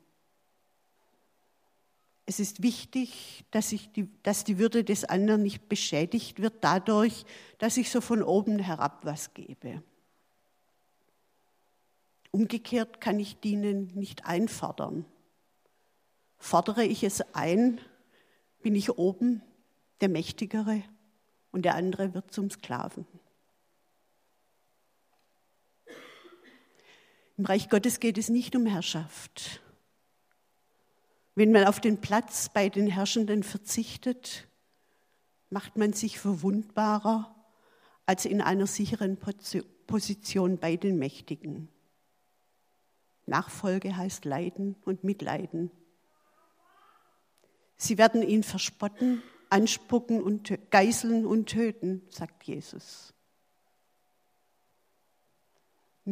Es 2.27 2.41
ist 2.41 2.63
wichtig, 2.63 3.45
dass, 3.51 3.69
die, 3.69 4.09
dass 4.23 4.45
die 4.45 4.59
Würde 4.59 4.83
des 4.83 5.05
anderen 5.05 5.43
nicht 5.43 5.69
beschädigt 5.69 6.41
wird 6.41 6.55
dadurch, 6.63 7.27
dass 7.59 7.77
ich 7.77 7.91
so 7.91 8.01
von 8.01 8.23
oben 8.23 8.59
herab 8.59 9.05
was 9.05 9.35
gebe. 9.35 9.83
Umgekehrt 12.31 13.01
kann 13.01 13.21
ich 13.21 13.39
dienen 13.41 13.93
nicht 13.95 14.25
einfordern. 14.25 15.05
Fordere 16.39 16.85
ich 16.85 17.05
es 17.05 17.21
ein, 17.35 17.81
bin 18.63 18.75
ich 18.75 18.99
oben 18.99 19.43
der 20.01 20.09
Mächtigere 20.09 20.83
und 21.53 21.65
der 21.65 21.75
andere 21.75 22.15
wird 22.15 22.33
zum 22.33 22.51
Sklaven. 22.51 23.07
Im 27.37 27.47
Reich 27.47 27.69
Gottes 27.69 27.99
geht 27.99 28.17
es 28.17 28.29
nicht 28.29 28.55
um 28.55 28.67
Herrschaft. 28.67 29.61
Wenn 31.35 31.51
man 31.51 31.65
auf 31.65 31.81
den 31.81 32.01
Platz 32.01 32.49
bei 32.49 32.69
den 32.69 32.87
Herrschenden 32.87 33.43
verzichtet, 33.43 34.47
macht 35.51 35.77
man 35.77 35.93
sich 35.93 36.21
verwundbarer 36.21 37.35
als 38.07 38.25
in 38.25 38.41
einer 38.41 38.67
sicheren 38.67 39.19
Position 39.87 40.59
bei 40.59 40.77
den 40.77 40.99
Mächtigen. 40.99 41.69
Nachfolge 43.27 43.97
heißt 43.97 44.25
Leiden 44.25 44.77
und 44.85 45.03
Mitleiden. 45.03 45.71
Sie 47.77 47.99
werden 47.99 48.23
ihn 48.23 48.43
verspotten, 48.43 49.23
anspucken 49.51 50.23
und 50.23 50.53
geißeln 50.71 51.27
und 51.27 51.47
töten, 51.47 52.03
sagt 52.11 52.45
Jesus. 52.45 53.14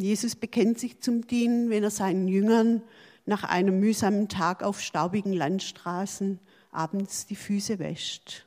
Jesus 0.01 0.37
bekennt 0.37 0.79
sich 0.79 1.01
zum 1.01 1.27
Dienen, 1.27 1.69
wenn 1.69 1.83
er 1.83 1.91
seinen 1.91 2.29
Jüngern 2.29 2.83
nach 3.27 3.45
einem 3.45 3.79
mühsamen 3.79 4.29
Tag 4.29 4.63
auf 4.63 4.81
staubigen 4.81 5.33
Landstraßen 5.33 6.41
abends 6.71 7.27
die 7.27 7.37
Füße 7.37 7.79
wäscht, 7.79 8.47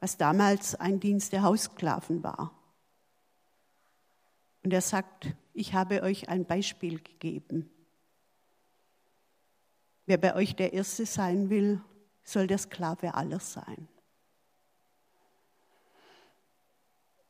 was 0.00 0.18
damals 0.18 0.74
ein 0.74 1.00
Dienst 1.00 1.32
der 1.32 1.42
Haussklaven 1.42 2.22
war. 2.22 2.52
Und 4.62 4.72
er 4.72 4.82
sagt, 4.82 5.28
ich 5.54 5.72
habe 5.72 6.02
euch 6.02 6.28
ein 6.28 6.44
Beispiel 6.44 7.00
gegeben. 7.00 7.70
Wer 10.04 10.18
bei 10.18 10.34
euch 10.34 10.54
der 10.54 10.72
Erste 10.74 11.06
sein 11.06 11.48
will, 11.50 11.80
soll 12.22 12.46
der 12.46 12.58
Sklave 12.58 13.14
aller 13.14 13.40
sein. 13.40 13.88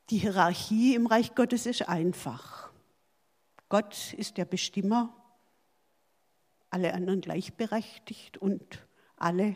Die 0.09 0.17
Hierarchie 0.17 0.95
im 0.95 1.07
Reich 1.07 1.35
Gottes 1.35 1.65
ist 1.65 1.87
einfach. 1.87 2.68
Gott 3.69 4.13
ist 4.13 4.37
der 4.37 4.45
Bestimmer, 4.45 5.15
alle 6.71 6.93
anderen 6.93 7.21
gleichberechtigt 7.21 8.37
und 8.37 8.85
alle 9.15 9.55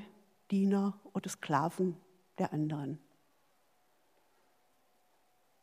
Diener 0.51 1.00
oder 1.13 1.29
Sklaven 1.29 1.98
der 2.38 2.53
anderen. 2.53 3.00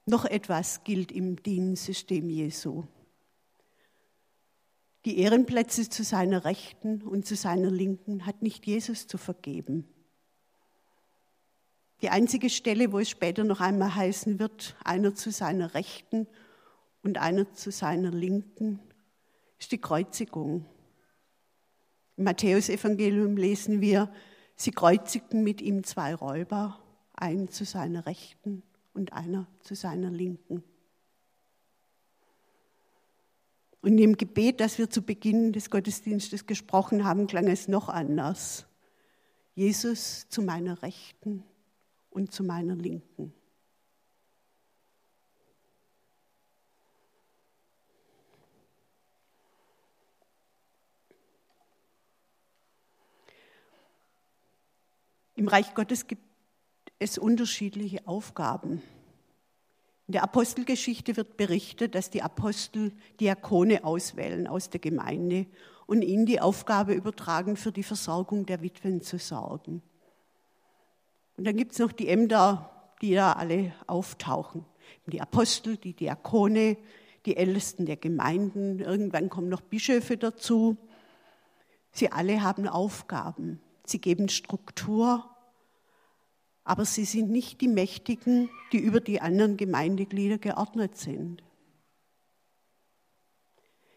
Noch 0.07 0.25
etwas 0.25 0.83
gilt 0.83 1.13
im 1.13 1.41
Dienensystem 1.41 2.29
Jesu. 2.29 2.85
Die 5.05 5.19
Ehrenplätze 5.19 5.89
zu 5.89 6.03
seiner 6.03 6.45
Rechten 6.45 7.03
und 7.03 7.27
zu 7.27 7.37
seiner 7.37 7.71
Linken 7.71 8.27
hat 8.27 8.43
nicht 8.43 8.67
Jesus 8.67 9.07
zu 9.07 9.17
vergeben. 9.17 9.89
Die 12.03 12.11
einzige 12.11 12.51
Stelle, 12.51 12.93
wo 12.93 12.99
es 12.99 13.09
später 13.09 13.45
noch 13.45 13.61
einmal 13.61 13.95
heißen 13.95 14.39
wird, 14.39 14.77
einer 14.85 15.15
zu 15.15 15.31
seiner 15.31 15.75
Rechten 15.75 16.27
und 17.03 17.19
einer 17.19 17.53
zu 17.53 17.71
seiner 17.71 18.11
Linken 18.11 18.81
ist 19.59 19.73
die 19.73 19.81
Kreuzigung. 19.81 20.67
Im 22.17 22.25
Matthäusevangelium 22.25 23.37
lesen 23.37 23.81
wir, 23.81 24.13
Sie 24.57 24.73
kreuzigten 24.73 25.43
mit 25.43 25.63
ihm 25.63 25.85
zwei 25.85 26.15
Räuber, 26.15 26.79
einen 27.15 27.49
zu 27.49 27.65
seiner 27.65 28.05
Rechten 28.05 28.63
und 28.93 29.15
einer 29.15 29.47
zu 29.61 29.75
seiner 29.75 30.11
Linken. 30.11 30.63
Und 33.81 33.97
im 33.97 34.17
Gebet, 34.19 34.61
das 34.61 34.77
wir 34.77 34.91
zu 34.91 35.01
Beginn 35.03 35.53
des 35.53 35.71
Gottesdienstes 35.71 36.47
gesprochen 36.47 37.05
haben, 37.05 37.27
klang 37.27 37.49
es 37.49 37.69
noch 37.69 37.89
anders. 37.89 38.67
Jesus 39.55 40.29
zu 40.29 40.43
meiner 40.43 40.83
Rechten 40.83 41.43
und 42.11 42.33
zu 42.33 42.45
meiner 42.45 42.77
Linken. 42.77 43.33
Im 55.41 55.49
Reich 55.49 55.73
Gottes 55.73 56.07
gibt 56.07 56.21
es 56.99 57.17
unterschiedliche 57.17 58.07
Aufgaben. 58.07 58.83
In 60.07 60.13
der 60.13 60.23
Apostelgeschichte 60.23 61.17
wird 61.17 61.39
berichtet, 61.39 61.95
dass 61.95 62.11
die 62.11 62.21
Apostel 62.21 62.93
Diakone 63.21 63.83
auswählen 63.85 64.47
aus 64.47 64.69
der 64.69 64.81
Gemeinde 64.81 65.47
und 65.87 66.03
ihnen 66.03 66.27
die 66.27 66.43
Aufgabe 66.43 66.93
übertragen, 66.93 67.57
für 67.57 67.73
die 67.73 67.83
Versorgung 67.83 68.45
der 68.45 68.61
Witwen 68.61 69.01
zu 69.01 69.19
sorgen. 69.19 69.81
Und 71.39 71.47
dann 71.47 71.57
gibt 71.57 71.73
es 71.73 71.79
noch 71.79 71.93
die 71.93 72.09
Ämter, 72.09 72.93
die 73.01 73.15
da 73.15 73.33
alle 73.33 73.73
auftauchen. 73.87 74.67
Die 75.07 75.23
Apostel, 75.23 75.79
die 75.79 75.95
Diakone, 75.95 76.77
die 77.25 77.39
Ältesten 77.39 77.87
der 77.87 77.97
Gemeinden, 77.97 78.79
irgendwann 78.81 79.31
kommen 79.31 79.49
noch 79.49 79.63
Bischöfe 79.63 80.19
dazu. 80.19 80.77
Sie 81.93 82.13
alle 82.13 82.43
haben 82.43 82.69
Aufgaben. 82.69 83.59
Sie 83.87 84.03
geben 84.03 84.29
Struktur 84.29 85.30
aber 86.71 86.85
sie 86.85 87.05
sind 87.05 87.33
nicht 87.33 87.61
die 87.63 87.67
Mächtigen, 87.67 88.49
die 88.71 88.79
über 88.79 89.01
die 89.01 89.21
anderen 89.21 89.57
Gemeindeglieder 89.57 90.39
geordnet 90.39 90.97
sind. 90.97 91.43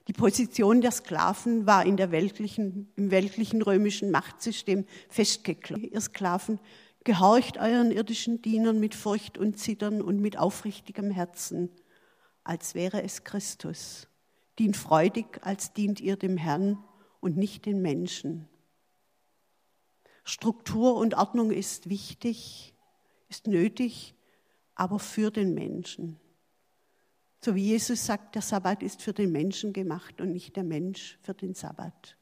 Die 0.08 0.14
Position 0.14 0.82
der 0.82 0.90
Sklaven 0.90 1.68
war 1.68 1.86
in 1.86 1.98
der 1.98 2.10
weltlichen, 2.10 2.92
im 2.96 3.12
weltlichen 3.12 3.62
römischen 3.62 4.10
Machtsystem 4.10 4.86
festgeklappt. 5.08 5.84
Ihr 5.84 6.02
Sklaven, 6.02 6.60
gehorcht 7.04 7.60
euren 7.60 7.92
irdischen 7.92 8.42
Dienern 8.42 8.80
mit 8.80 8.96
Furcht 8.96 9.38
und 9.38 9.60
Zittern 9.60 10.02
und 10.02 10.20
mit 10.20 10.40
aufrichtigem 10.40 11.12
Herzen, 11.12 11.70
als 12.44 12.74
wäre 12.74 13.04
es 13.04 13.24
Christus. 13.24 14.08
Dient 14.58 14.78
freudig, 14.78 15.42
als 15.44 15.74
dient 15.74 16.02
ihr 16.02 16.16
dem 16.16 16.38
Herrn 16.38 16.84
und 17.20 17.38
nicht 17.38 17.68
den 17.68 17.84
Menschen. 17.84 18.50
Struktur 20.24 20.96
und 20.96 21.16
Ordnung 21.16 21.52
ist 21.52 21.90
wichtig, 21.90 22.74
ist 23.30 23.48
nötig, 23.48 24.16
aber 24.76 25.00
für 25.00 25.32
den 25.32 25.54
Menschen. 25.54 26.20
So 27.42 27.56
wie 27.56 27.64
Jesus 27.64 28.06
sagt, 28.06 28.36
der 28.36 28.42
Sabbat 28.42 28.84
ist 28.84 29.02
für 29.02 29.12
den 29.12 29.32
Menschen 29.32 29.74
gemacht 29.74 30.22
und 30.22 30.32
nicht 30.32 30.56
der 30.56 30.64
Mensch 30.64 31.18
für 31.22 31.34
den 31.34 31.54
Sabbat. 31.54 32.16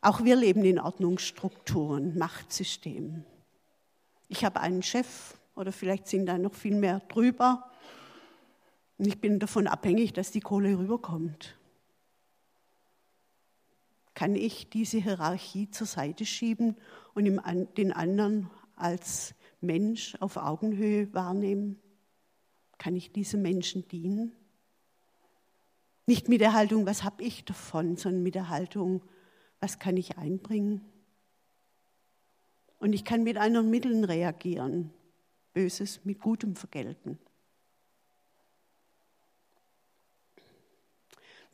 Auch 0.00 0.24
wir 0.24 0.36
leben 0.36 0.64
in 0.64 0.80
Ordnungsstrukturen, 0.80 2.18
Machtsystemen. 2.18 3.24
Ich 4.28 4.44
habe 4.44 4.60
einen 4.60 4.82
Chef 4.82 5.38
oder 5.54 5.72
vielleicht 5.72 6.06
sind 6.06 6.26
da 6.26 6.38
noch 6.38 6.54
viel 6.54 6.74
mehr 6.74 7.00
drüber. 7.08 7.70
Und 8.96 9.06
ich 9.06 9.20
bin 9.20 9.38
davon 9.38 9.66
abhängig, 9.66 10.12
dass 10.12 10.30
die 10.30 10.40
Kohle 10.40 10.76
rüberkommt 10.76 11.57
kann 14.18 14.34
ich 14.34 14.68
diese 14.68 14.98
Hierarchie 14.98 15.70
zur 15.70 15.86
Seite 15.86 16.26
schieben 16.26 16.74
und 17.14 17.24
den 17.76 17.92
anderen 17.92 18.50
als 18.74 19.32
Mensch 19.60 20.16
auf 20.18 20.38
Augenhöhe 20.38 21.14
wahrnehmen? 21.14 21.78
Kann 22.78 22.96
ich 22.96 23.12
diesem 23.12 23.42
Menschen 23.42 23.86
dienen? 23.86 24.32
Nicht 26.06 26.28
mit 26.28 26.40
der 26.40 26.52
Haltung, 26.52 26.84
was 26.84 27.04
habe 27.04 27.22
ich 27.22 27.44
davon, 27.44 27.96
sondern 27.96 28.24
mit 28.24 28.34
der 28.34 28.48
Haltung, 28.48 29.04
was 29.60 29.78
kann 29.78 29.96
ich 29.96 30.18
einbringen? 30.18 30.80
Und 32.80 32.94
ich 32.94 33.04
kann 33.04 33.22
mit 33.22 33.36
anderen 33.36 33.70
Mitteln 33.70 34.02
reagieren, 34.02 34.90
Böses 35.52 36.04
mit 36.04 36.18
Gutem 36.18 36.56
vergelten. 36.56 37.20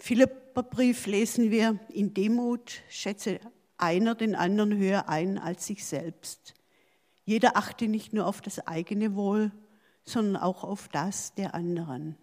Philipperbrief 0.04 1.06
lesen 1.06 1.50
wir, 1.50 1.80
in 1.88 2.12
Demut 2.12 2.82
schätze 2.90 3.40
einer 3.78 4.14
den 4.14 4.34
anderen 4.34 4.76
höher 4.76 5.08
ein 5.08 5.38
als 5.38 5.66
sich 5.66 5.82
selbst. 5.82 6.52
Jeder 7.24 7.56
achte 7.56 7.88
nicht 7.88 8.12
nur 8.12 8.26
auf 8.26 8.42
das 8.42 8.66
eigene 8.66 9.14
Wohl, 9.14 9.50
sondern 10.04 10.36
auch 10.36 10.62
auf 10.62 10.88
das 10.88 11.34
der 11.36 11.54
anderen. 11.54 12.18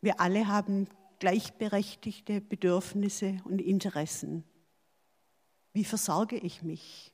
Wir 0.00 0.20
alle 0.20 0.48
haben 0.48 0.88
gleichberechtigte 1.18 2.40
Bedürfnisse 2.40 3.36
und 3.44 3.60
Interessen. 3.60 4.42
Wie 5.74 5.84
versorge 5.84 6.38
ich 6.38 6.62
mich? 6.62 7.12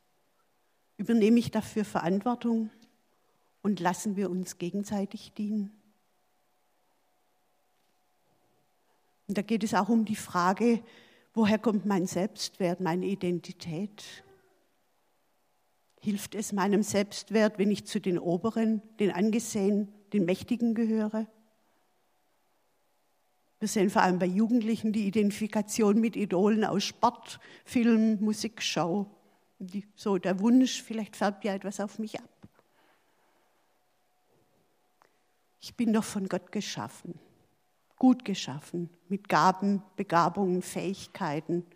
Übernehme 0.97 1.41
ich 1.41 1.51
dafür 1.51 1.85
Verantwortung 1.85 2.71
und 3.63 3.81
lassen 3.81 4.15
wir 4.15 4.31
uns 4.31 4.59
gegenseitig 4.59 5.33
dienen? 5.33 5.80
Und 9.31 9.39
da 9.39 9.43
geht 9.43 9.63
es 9.63 9.75
auch 9.75 9.89
um 9.89 10.05
die 10.05 10.17
Frage, 10.17 10.83
woher 11.35 11.57
kommt 11.57 11.87
mein 11.87 12.09
Selbstwert, 12.09 12.81
meine 12.81 13.07
Identität? 13.07 14.03
Hilft 16.01 16.35
es 16.35 16.53
meinem 16.53 16.83
Selbstwert, 16.83 17.57
wenn 17.57 17.71
ich 17.71 17.85
zu 17.85 18.01
den 18.01 18.19
Oberen, 18.19 18.83
den 18.99 19.13
Angesehenen, 19.13 19.87
den 20.13 20.25
Mächtigen 20.25 20.75
gehöre? 20.75 21.29
Wir 23.61 23.69
sehen 23.69 23.89
vor 23.89 24.03
allem 24.03 24.19
bei 24.19 24.27
Jugendlichen 24.27 24.93
die 24.93 25.07
Identifikation 25.07 26.01
mit 26.01 26.17
Idolen 26.17 26.65
aus 26.65 26.83
Sport, 26.83 27.39
Film, 27.65 28.19
Musikschau. 28.21 29.17
so 29.95 30.19
der 30.19 30.41
Wunsch, 30.41 30.83
vielleicht 30.83 31.15
färbt 31.15 31.45
ja 31.45 31.55
etwas 31.55 31.79
auf 31.79 32.01
mich 32.01 32.19
ab. 32.19 32.49
Ich 35.61 35.77
bin 35.77 35.93
doch 35.93 36.03
von 36.03 36.29
Gott 36.29 36.51
geschaffen 36.51 37.15
gut 38.01 38.25
geschaffen, 38.25 38.89
mit 39.09 39.29
Gaben, 39.29 39.83
Begabungen, 39.95 40.63
Fähigkeiten. 40.63 41.67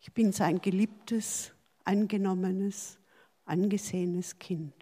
Ich 0.00 0.12
bin 0.14 0.32
sein 0.32 0.62
geliebtes, 0.62 1.52
angenommenes, 1.84 2.98
angesehenes 3.44 4.38
Kind. 4.38 4.74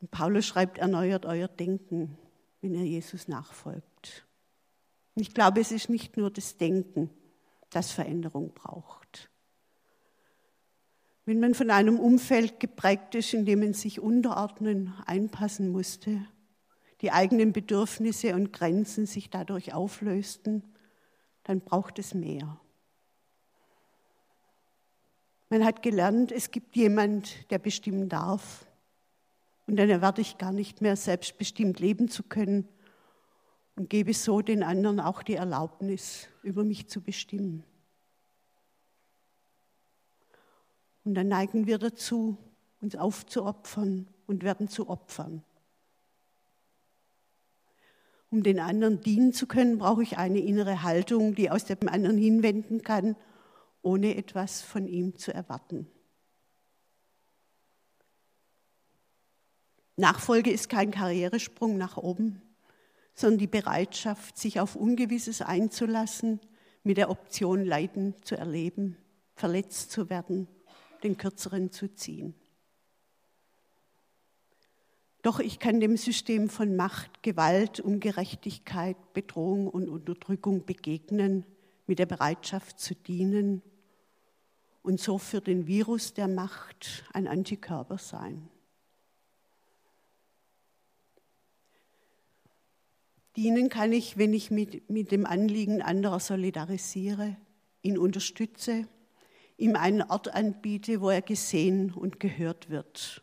Und 0.00 0.12
Paulus 0.12 0.46
schreibt, 0.46 0.78
erneuert 0.78 1.26
euer 1.26 1.48
Denken, 1.48 2.16
wenn 2.60 2.72
ihr 2.72 2.86
Jesus 2.86 3.26
nachfolgt. 3.26 4.24
Und 5.16 5.22
ich 5.22 5.34
glaube, 5.34 5.60
es 5.60 5.72
ist 5.72 5.88
nicht 5.90 6.16
nur 6.16 6.30
das 6.30 6.56
Denken, 6.56 7.10
das 7.70 7.90
Veränderung 7.90 8.54
braucht. 8.54 9.28
Wenn 11.28 11.40
man 11.40 11.52
von 11.52 11.70
einem 11.70 12.00
Umfeld 12.00 12.58
geprägt 12.58 13.14
ist, 13.14 13.34
in 13.34 13.44
dem 13.44 13.60
man 13.60 13.74
sich 13.74 14.00
unterordnen, 14.00 14.94
einpassen 15.04 15.68
musste, 15.68 16.24
die 17.02 17.12
eigenen 17.12 17.52
Bedürfnisse 17.52 18.34
und 18.34 18.50
Grenzen 18.50 19.04
sich 19.04 19.28
dadurch 19.28 19.74
auflösten, 19.74 20.62
dann 21.44 21.60
braucht 21.60 21.98
es 21.98 22.14
mehr. 22.14 22.58
Man 25.50 25.66
hat 25.66 25.82
gelernt, 25.82 26.32
es 26.32 26.50
gibt 26.50 26.74
jemand, 26.76 27.50
der 27.50 27.58
bestimmen 27.58 28.08
darf. 28.08 28.64
Und 29.66 29.76
dann 29.76 29.90
erwarte 29.90 30.22
ich 30.22 30.38
gar 30.38 30.52
nicht 30.52 30.80
mehr, 30.80 30.96
selbstbestimmt 30.96 31.78
leben 31.78 32.08
zu 32.08 32.22
können 32.22 32.66
und 33.76 33.90
gebe 33.90 34.14
so 34.14 34.40
den 34.40 34.62
anderen 34.62 34.98
auch 34.98 35.22
die 35.22 35.34
Erlaubnis, 35.34 36.26
über 36.42 36.64
mich 36.64 36.88
zu 36.88 37.02
bestimmen. 37.02 37.64
Und 41.08 41.14
dann 41.14 41.28
neigen 41.28 41.66
wir 41.66 41.78
dazu, 41.78 42.36
uns 42.82 42.94
aufzuopfern 42.94 44.08
und 44.26 44.42
werden 44.42 44.68
zu 44.68 44.90
Opfern. 44.90 45.42
Um 48.28 48.42
den 48.42 48.60
anderen 48.60 49.00
dienen 49.00 49.32
zu 49.32 49.46
können, 49.46 49.78
brauche 49.78 50.02
ich 50.02 50.18
eine 50.18 50.40
innere 50.40 50.82
Haltung, 50.82 51.34
die 51.34 51.50
aus 51.50 51.64
dem 51.64 51.88
anderen 51.88 52.18
hinwenden 52.18 52.82
kann, 52.82 53.16
ohne 53.80 54.16
etwas 54.16 54.60
von 54.60 54.86
ihm 54.86 55.16
zu 55.16 55.32
erwarten. 55.32 55.90
Nachfolge 59.96 60.50
ist 60.50 60.68
kein 60.68 60.90
Karrieresprung 60.90 61.78
nach 61.78 61.96
oben, 61.96 62.42
sondern 63.14 63.38
die 63.38 63.46
Bereitschaft, 63.46 64.36
sich 64.36 64.60
auf 64.60 64.76
Ungewisses 64.76 65.40
einzulassen, 65.40 66.38
mit 66.82 66.98
der 66.98 67.08
Option 67.08 67.64
Leiden 67.64 68.14
zu 68.24 68.36
erleben, 68.36 68.98
verletzt 69.36 69.90
zu 69.90 70.10
werden 70.10 70.48
den 71.02 71.16
kürzeren 71.16 71.70
zu 71.70 71.94
ziehen. 71.94 72.34
Doch 75.22 75.40
ich 75.40 75.58
kann 75.58 75.80
dem 75.80 75.96
System 75.96 76.48
von 76.48 76.76
Macht, 76.76 77.22
Gewalt, 77.22 77.80
Ungerechtigkeit, 77.80 78.96
Bedrohung 79.12 79.68
und 79.68 79.88
Unterdrückung 79.88 80.64
begegnen 80.64 81.44
mit 81.86 81.98
der 81.98 82.06
Bereitschaft 82.06 82.78
zu 82.78 82.94
dienen 82.94 83.62
und 84.82 85.00
so 85.00 85.18
für 85.18 85.40
den 85.40 85.66
Virus 85.66 86.14
der 86.14 86.28
Macht 86.28 87.04
ein 87.12 87.26
Antikörper 87.26 87.98
sein. 87.98 88.48
Dienen 93.36 93.68
kann 93.68 93.92
ich, 93.92 94.16
wenn 94.18 94.32
ich 94.32 94.50
mit, 94.50 94.88
mit 94.90 95.12
dem 95.12 95.26
Anliegen 95.26 95.82
anderer 95.82 96.20
solidarisiere, 96.20 97.36
ihn 97.82 97.98
unterstütze, 97.98 98.88
ihm 99.58 99.76
einen 99.76 100.02
Ort 100.02 100.34
anbiete, 100.34 101.02
wo 101.02 101.10
er 101.10 101.22
gesehen 101.22 101.92
und 101.92 102.18
gehört 102.18 102.70
wird 102.70 103.22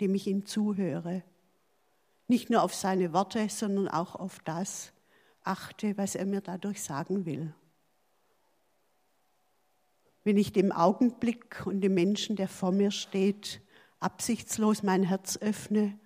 dem 0.00 0.14
ich 0.14 0.26
ihm 0.26 0.46
zuhöre. 0.46 1.22
Nicht 2.28 2.50
nur 2.50 2.62
auf 2.62 2.74
seine 2.74 3.12
Worte, 3.12 3.48
sondern 3.48 3.88
auch 3.88 4.14
auf 4.14 4.38
das 4.40 4.92
achte, 5.42 5.96
was 5.96 6.14
er 6.14 6.26
mir 6.26 6.40
dadurch 6.40 6.82
sagen 6.82 7.24
will. 7.24 7.54
Wenn 10.24 10.36
ich 10.36 10.52
dem 10.52 10.72
Augenblick 10.72 11.64
und 11.66 11.82
dem 11.82 11.94
Menschen, 11.94 12.34
der 12.34 12.48
vor 12.48 12.72
mir 12.72 12.90
steht, 12.90 13.62
absichtslos 14.00 14.82
mein 14.82 15.04
Herz 15.04 15.38
öffne, 15.40 15.98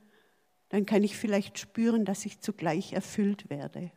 dann 0.69 0.85
kann 0.85 1.03
ich 1.03 1.16
vielleicht 1.16 1.59
spüren, 1.59 2.05
dass 2.05 2.27
ich 2.27 2.40
zugleich 2.40 2.93
erfüllt 2.93 3.49
werde. 3.49 3.90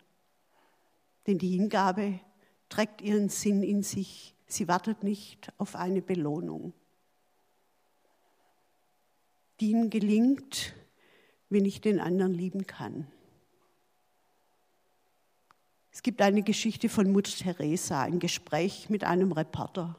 Denn 1.28 1.38
die 1.38 1.50
Hingabe 1.50 2.20
trägt 2.70 3.02
ihren 3.02 3.30
Sinn 3.30 3.64
in 3.64 3.84
sich. 3.84 4.33
Sie 4.48 4.68
wartet 4.68 5.04
nicht 5.04 5.52
auf 5.58 5.76
eine 5.76 6.02
Belohnung. 6.02 6.74
Dienen 9.60 9.90
gelingt, 9.90 10.74
wenn 11.50 11.66
ich 11.66 11.82
den 11.82 12.00
anderen 12.00 12.34
lieben 12.34 12.68
kann. 12.68 13.08
Es 15.92 16.02
gibt 16.02 16.22
eine 16.22 16.42
Geschichte 16.42 16.90
von 16.90 17.12
Mutter 17.12 17.32
Teresa, 17.32 18.02
ein 18.02 18.20
Gespräch 18.20 18.90
mit 18.90 19.04
einem 19.04 19.32
Reporter. 19.32 19.96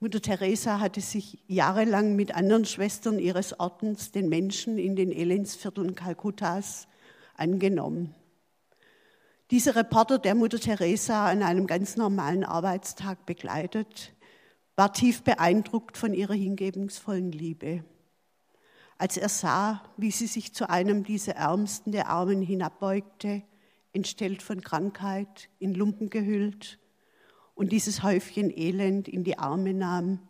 Mutter 0.00 0.22
Teresa 0.22 0.80
hatte 0.80 1.00
sich 1.00 1.38
jahrelang 1.46 2.16
mit 2.16 2.34
anderen 2.34 2.64
Schwestern 2.64 3.18
ihres 3.18 3.58
Ordens 3.60 4.10
den 4.10 4.28
Menschen 4.28 4.78
in 4.78 4.96
den 4.96 5.12
Elendsvierteln 5.12 5.94
Kalkuttas 5.94 6.88
angenommen. 7.36 8.14
Dieser 9.54 9.76
Reporter, 9.76 10.18
der 10.18 10.34
Mutter 10.34 10.58
Teresa 10.58 11.30
an 11.30 11.42
einem 11.42 11.66
ganz 11.66 11.96
normalen 11.96 12.44
Arbeitstag 12.44 13.24
begleitet, 13.24 14.12
war 14.76 14.92
tief 14.92 15.22
beeindruckt 15.22 15.96
von 15.96 16.12
ihrer 16.12 16.34
hingebungsvollen 16.34 17.32
Liebe 17.32 17.84
als 18.98 19.16
er 19.16 19.28
sah, 19.28 19.82
wie 19.96 20.10
sie 20.10 20.26
sich 20.26 20.54
zu 20.54 20.68
einem 20.68 21.04
dieser 21.04 21.36
Ärmsten 21.36 21.92
der 21.92 22.08
Armen 22.08 22.42
hinabbeugte, 22.42 23.42
entstellt 23.92 24.42
von 24.42 24.60
Krankheit, 24.60 25.48
in 25.58 25.74
Lumpen 25.74 26.10
gehüllt 26.10 26.78
und 27.54 27.72
dieses 27.72 28.02
Häufchen 28.02 28.50
Elend 28.56 29.08
in 29.08 29.24
die 29.24 29.38
Arme 29.38 29.74
nahm, 29.74 30.20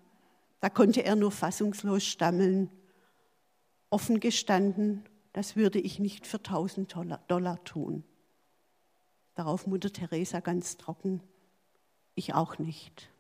da 0.60 0.70
konnte 0.70 1.04
er 1.04 1.16
nur 1.16 1.30
fassungslos 1.30 2.04
stammeln, 2.04 2.70
offen 3.90 4.20
gestanden, 4.20 5.04
das 5.32 5.56
würde 5.56 5.78
ich 5.78 5.98
nicht 5.98 6.26
für 6.26 6.42
tausend 6.42 6.94
Dollar 7.28 7.64
tun. 7.64 8.04
Darauf 9.34 9.66
Mutter 9.66 9.92
Teresa 9.92 10.40
ganz 10.40 10.76
trocken, 10.76 11.20
ich 12.14 12.34
auch 12.34 12.58
nicht. 12.58 13.10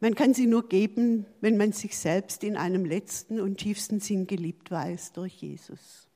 Man 0.00 0.14
kann 0.14 0.32
sie 0.32 0.46
nur 0.46 0.68
geben, 0.68 1.26
wenn 1.40 1.56
man 1.56 1.72
sich 1.72 1.98
selbst 1.98 2.44
in 2.44 2.56
einem 2.56 2.84
letzten 2.84 3.40
und 3.40 3.56
tiefsten 3.56 3.98
Sinn 3.98 4.26
geliebt 4.26 4.70
weiß 4.70 5.12
durch 5.12 5.34
Jesus. 5.34 6.06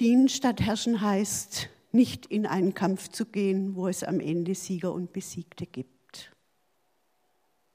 Dienen 0.00 0.28
statt 0.28 0.60
herrschen 0.60 1.00
heißt, 1.00 1.68
nicht 1.92 2.26
in 2.26 2.46
einen 2.46 2.74
Kampf 2.74 3.08
zu 3.08 3.26
gehen, 3.26 3.74
wo 3.76 3.88
es 3.88 4.02
am 4.02 4.20
Ende 4.20 4.54
Sieger 4.54 4.92
und 4.92 5.12
Besiegte 5.12 5.66
gibt. 5.66 6.32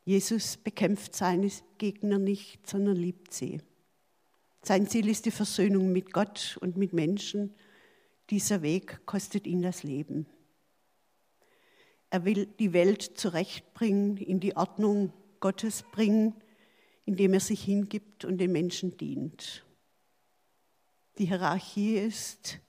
Jesus 0.03 0.57
bekämpft 0.57 1.15
seine 1.15 1.49
Gegner 1.77 2.17
nicht, 2.17 2.67
sondern 2.67 2.95
liebt 2.95 3.33
sie. 3.33 3.61
Sein 4.61 4.87
Ziel 4.87 5.07
ist 5.07 5.25
die 5.25 5.31
Versöhnung 5.31 5.91
mit 5.91 6.13
Gott 6.13 6.57
und 6.61 6.77
mit 6.77 6.93
Menschen. 6.93 7.55
Dieser 8.29 8.61
Weg 8.61 9.05
kostet 9.05 9.47
ihn 9.47 9.61
das 9.61 9.83
Leben. 9.83 10.27
Er 12.09 12.25
will 12.25 12.45
die 12.45 12.73
Welt 12.73 13.01
zurechtbringen, 13.01 14.17
in 14.17 14.39
die 14.39 14.55
Ordnung 14.55 15.13
Gottes 15.39 15.83
bringen, 15.91 16.33
indem 17.05 17.33
er 17.33 17.39
sich 17.39 17.63
hingibt 17.63 18.25
und 18.25 18.37
den 18.37 18.51
Menschen 18.51 18.97
dient. 18.97 19.65
Die 21.17 21.25
Hierarchie 21.25 21.97
ist, 21.97 22.59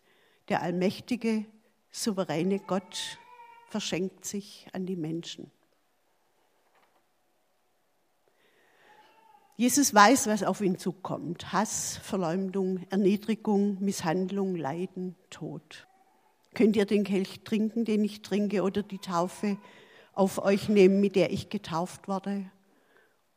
der 0.49 0.63
allmächtige, 0.63 1.47
souveräne 1.91 2.59
Gott 2.61 3.19
verschenkt 3.69 4.25
sich 4.25 4.67
an 4.73 4.87
die 4.87 4.97
Menschen. 4.97 5.51
Jesus 9.61 9.93
weiß, 9.93 10.27
was 10.29 10.43
auf 10.43 10.63
ihn 10.63 10.79
zukommt. 10.79 11.53
Hass, 11.53 11.99
Verleumdung, 11.99 12.87
Erniedrigung, 12.89 13.77
Misshandlung, 13.79 14.57
Leiden, 14.57 15.17
Tod. 15.29 15.87
Könnt 16.55 16.77
ihr 16.77 16.87
den 16.87 17.05
Kelch 17.05 17.43
trinken, 17.45 17.85
den 17.85 18.03
ich 18.03 18.23
trinke, 18.23 18.63
oder 18.63 18.83
die 18.83 19.01
Taufe 19.01 19.59
auf 20.15 20.39
euch 20.39 20.71
nehmen, 20.71 20.99
mit 21.03 21.15
der 21.15 21.31
ich 21.31 21.51
getauft 21.51 22.09
wurde? 22.09 22.51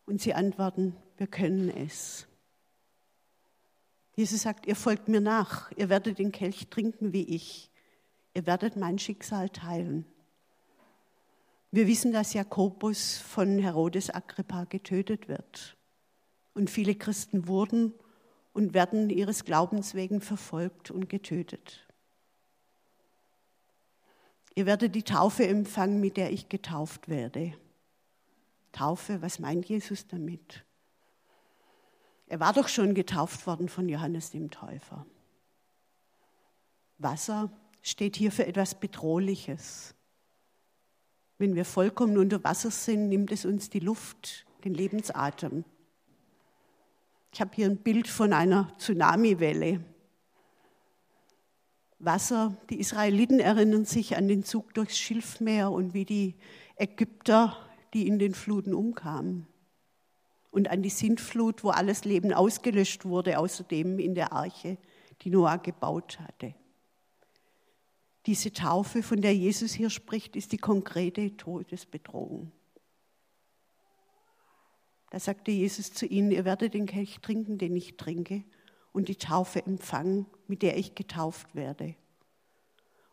Und 0.06 0.22
sie 0.22 0.34
antworten, 0.34 0.96
wir 1.18 1.28
können 1.28 1.68
es. 1.68 2.26
Jesus 4.16 4.44
sagt, 4.44 4.66
ihr 4.66 4.78
folgt 4.78 5.10
mir 5.10 5.20
nach, 5.20 5.74
ihr 5.76 5.90
werdet 5.90 6.20
den 6.20 6.32
Kelch 6.32 6.70
trinken 6.70 7.12
wie 7.12 7.36
ich, 7.36 7.70
ihr 8.34 8.46
werdet 8.46 8.78
mein 8.78 8.98
Schicksal 8.98 9.50
teilen. 9.50 10.06
Wir 11.72 11.86
wissen, 11.86 12.14
dass 12.14 12.34
Jakobus 12.34 13.18
von 13.18 13.60
Herodes 13.60 14.10
Agrippa 14.10 14.64
getötet 14.64 15.28
wird. 15.28 15.76
Und 16.54 16.70
viele 16.70 16.96
Christen 16.96 17.48
wurden 17.48 17.94
und 18.54 18.74
werden 18.74 19.10
ihres 19.10 19.46
Glaubens 19.46 19.96
wegen 19.96 20.22
verfolgt 20.22 20.92
und 20.92 21.10
getötet. 21.10 21.88
Ihr 24.56 24.66
werdet 24.66 24.94
die 24.94 25.04
Taufe 25.04 25.48
empfangen, 25.48 26.00
mit 26.00 26.18
der 26.18 26.32
ich 26.32 26.50
getauft 26.50 27.10
werde. 27.10 27.54
Taufe, 28.72 29.22
was 29.22 29.40
meint 29.40 29.66
Jesus 29.66 30.08
damit? 30.08 30.64
Er 32.28 32.40
war 32.40 32.54
doch 32.54 32.68
schon 32.68 32.94
getauft 32.94 33.46
worden 33.48 33.70
von 33.70 33.90
Johannes 33.90 34.32
dem 34.32 34.52
Täufer. 34.52 35.06
Wasser 36.98 37.52
steht 37.82 38.16
hier 38.16 38.32
für 38.32 38.46
etwas 38.46 38.80
Bedrohliches. 38.80 39.94
Wenn 41.38 41.56
wir 41.56 41.66
vollkommen 41.66 42.18
unter 42.18 42.44
Wasser 42.44 42.72
sind, 42.72 43.10
nimmt 43.10 43.32
es 43.32 43.46
uns 43.46 43.70
die 43.70 43.80
Luft, 43.80 44.46
den 44.64 44.74
Lebensatem. 44.74 45.66
Ich 47.34 47.42
habe 47.42 47.50
hier 47.56 47.66
ein 47.66 47.78
Bild 47.78 48.08
von 48.08 48.32
einer 48.32 48.72
Tsunamiwelle. 48.78 49.84
Wasser. 51.98 52.56
Die 52.70 52.80
Israeliten 52.80 53.40
erinnern 53.40 53.86
sich 53.86 54.16
an 54.16 54.28
den 54.28 54.44
Zug 54.44 54.76
durchs 54.76 55.00
Schilfmeer 55.00 55.72
und 55.72 55.96
wie 55.96 56.06
die 56.06 56.36
Ägypter, 56.76 57.58
die 57.96 58.08
in 58.08 58.20
den 58.20 58.36
Fluten 58.36 58.76
umkamen. 58.76 59.48
Und 60.52 60.70
an 60.70 60.84
die 60.84 60.92
Sintflut, 60.92 61.64
wo 61.64 61.72
alles 61.72 62.06
Leben 62.06 62.34
ausgelöscht 62.34 63.04
wurde, 63.04 63.40
außerdem 63.40 63.98
in 63.98 64.14
der 64.14 64.32
Arche, 64.32 64.78
die 65.24 65.32
Noah 65.32 65.58
gebaut 65.58 66.20
hatte. 66.20 66.54
Diese 68.28 68.54
Taufe, 68.54 69.02
von 69.02 69.22
der 69.22 69.36
Jesus 69.36 69.74
hier 69.74 69.90
spricht, 69.90 70.36
ist 70.36 70.52
die 70.52 70.58
konkrete 70.60 71.36
Todesbedrohung. 71.36 72.52
Da 75.14 75.20
sagte 75.20 75.52
Jesus 75.52 75.94
zu 75.94 76.08
ihnen, 76.08 76.32
ihr 76.32 76.44
werdet 76.44 76.74
den 76.74 76.88
Kelch 76.88 77.20
trinken, 77.22 77.60
den 77.60 77.76
ich 77.76 77.98
trinke 77.98 78.44
und 78.94 79.10
die 79.10 79.16
Taufe 79.16 79.64
empfangen, 79.64 80.26
mit 80.48 80.64
der 80.64 80.76
ich 80.76 80.96
getauft 80.96 81.54
werde. 81.54 81.94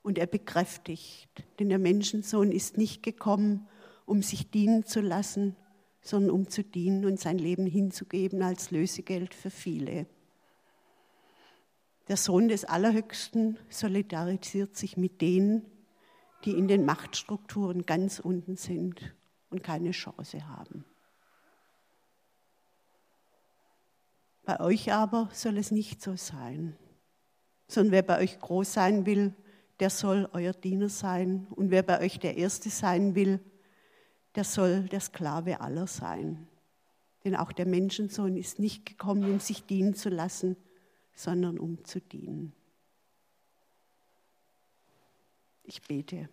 Und 0.00 0.16
er 0.16 0.26
bekräftigt, 0.26 1.28
denn 1.58 1.68
der 1.68 1.78
Menschensohn 1.78 2.52
ist 2.52 2.78
nicht 2.78 3.02
gekommen, 3.02 3.68
um 4.06 4.22
sich 4.22 4.50
dienen 4.50 4.86
zu 4.86 5.02
lassen, 5.02 5.56
sondern 6.00 6.30
um 6.30 6.48
zu 6.48 6.64
dienen 6.64 7.04
und 7.04 7.20
sein 7.20 7.36
Leben 7.36 7.66
hinzugeben 7.66 8.40
als 8.40 8.70
Lösegeld 8.70 9.34
für 9.34 9.50
viele. 9.50 10.06
Der 12.08 12.16
Sohn 12.16 12.48
des 12.48 12.64
Allerhöchsten 12.64 13.58
solidarisiert 13.68 14.74
sich 14.74 14.96
mit 14.96 15.20
denen, 15.20 15.66
die 16.46 16.52
in 16.52 16.66
den 16.66 16.86
Machtstrukturen 16.86 17.84
ganz 17.84 18.20
unten 18.20 18.56
sind 18.56 19.14
und 19.50 19.62
keine 19.62 19.90
Chance 19.90 20.48
haben. 20.48 20.86
Bei 24.50 24.58
euch 24.58 24.92
aber 24.92 25.28
soll 25.32 25.58
es 25.58 25.70
nicht 25.70 26.02
so 26.02 26.16
sein, 26.16 26.76
sondern 27.68 27.92
wer 27.92 28.02
bei 28.02 28.18
euch 28.18 28.40
groß 28.40 28.72
sein 28.72 29.06
will, 29.06 29.32
der 29.78 29.90
soll 29.90 30.28
euer 30.32 30.52
Diener 30.52 30.88
sein. 30.88 31.46
Und 31.50 31.70
wer 31.70 31.84
bei 31.84 32.00
euch 32.00 32.18
der 32.18 32.36
Erste 32.36 32.68
sein 32.68 33.14
will, 33.14 33.38
der 34.34 34.42
soll 34.42 34.88
der 34.88 34.98
Sklave 34.98 35.60
aller 35.60 35.86
sein. 35.86 36.48
Denn 37.22 37.36
auch 37.36 37.52
der 37.52 37.64
Menschensohn 37.64 38.36
ist 38.36 38.58
nicht 38.58 38.86
gekommen, 38.86 39.22
um 39.30 39.38
sich 39.38 39.66
dienen 39.66 39.94
zu 39.94 40.08
lassen, 40.08 40.56
sondern 41.14 41.56
um 41.56 41.84
zu 41.84 42.00
dienen. 42.00 42.52
Ich 45.62 45.80
bete. 45.80 46.28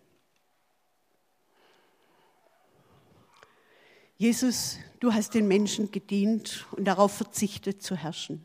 Jesus, 4.20 4.78
du 4.98 5.14
hast 5.14 5.34
den 5.34 5.46
Menschen 5.46 5.92
gedient 5.92 6.66
und 6.72 6.86
darauf 6.86 7.12
verzichtet 7.12 7.82
zu 7.82 7.94
herrschen. 7.94 8.44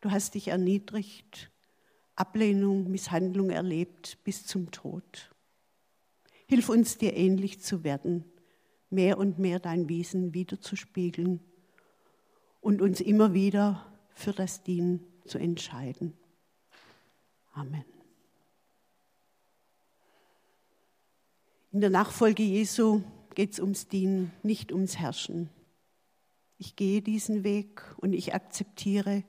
Du 0.00 0.10
hast 0.10 0.34
dich 0.34 0.48
erniedrigt, 0.48 1.50
Ablehnung, 2.16 2.90
Misshandlung 2.90 3.50
erlebt 3.50 4.16
bis 4.24 4.46
zum 4.46 4.70
Tod. 4.70 5.30
Hilf 6.46 6.70
uns, 6.70 6.96
dir 6.96 7.14
ähnlich 7.14 7.60
zu 7.60 7.84
werden, 7.84 8.24
mehr 8.88 9.18
und 9.18 9.38
mehr 9.38 9.60
dein 9.60 9.90
Wesen 9.90 10.32
wiederzuspiegeln 10.32 11.40
und 12.62 12.80
uns 12.80 13.02
immer 13.02 13.34
wieder 13.34 13.86
für 14.14 14.32
das 14.32 14.62
Dienen 14.62 15.06
zu 15.26 15.36
entscheiden. 15.36 16.14
Amen. 17.52 17.84
In 21.72 21.82
der 21.82 21.90
Nachfolge 21.90 22.42
Jesu 22.42 23.02
geht 23.34 23.52
es 23.52 23.60
ums 23.60 23.88
Dienen, 23.88 24.32
nicht 24.42 24.72
ums 24.72 24.98
Herrschen. 24.98 25.50
Ich 26.58 26.76
gehe 26.76 27.02
diesen 27.02 27.44
Weg 27.44 27.82
und 27.98 28.12
ich 28.12 28.34
akzeptiere, 28.34 29.24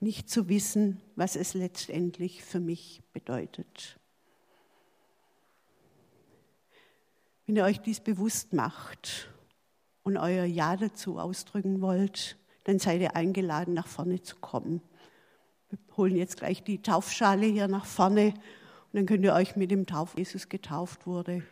nicht 0.00 0.28
zu 0.28 0.48
wissen, 0.48 1.00
was 1.16 1.36
es 1.36 1.54
letztendlich 1.54 2.44
für 2.44 2.60
mich 2.60 3.02
bedeutet. 3.12 3.98
Wenn 7.46 7.56
ihr 7.56 7.64
euch 7.64 7.80
dies 7.80 8.00
bewusst 8.00 8.52
macht 8.52 9.28
und 10.02 10.16
euer 10.16 10.44
Ja 10.44 10.76
dazu 10.76 11.18
ausdrücken 11.18 11.80
wollt, 11.80 12.36
dann 12.64 12.78
seid 12.78 13.00
ihr 13.00 13.16
eingeladen, 13.16 13.74
nach 13.74 13.86
vorne 13.86 14.22
zu 14.22 14.36
kommen. 14.36 14.80
Wir 15.68 15.78
holen 15.96 16.16
jetzt 16.16 16.36
gleich 16.36 16.62
die 16.62 16.82
Taufschale 16.82 17.46
hier 17.46 17.68
nach 17.68 17.86
vorne 17.86 18.28
und 18.28 18.94
dann 18.94 19.06
könnt 19.06 19.24
ihr 19.24 19.34
euch 19.34 19.56
mit 19.56 19.70
dem 19.70 19.86
Tauf, 19.86 20.16
Jesus 20.16 20.48
getauft 20.48 21.06
wurde, 21.06 21.42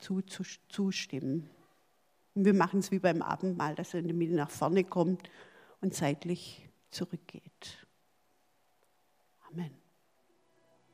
zustimmen. 0.00 1.50
Und 2.34 2.44
wir 2.44 2.54
machen 2.54 2.80
es 2.80 2.90
wie 2.90 2.98
beim 2.98 3.22
Abendmahl, 3.22 3.74
dass 3.74 3.94
er 3.94 4.00
in 4.00 4.08
der 4.08 4.16
Mitte 4.16 4.34
nach 4.34 4.50
vorne 4.50 4.84
kommt 4.84 5.30
und 5.80 5.94
zeitlich 5.94 6.68
zurückgeht. 6.90 7.86
Amen. 9.50 9.85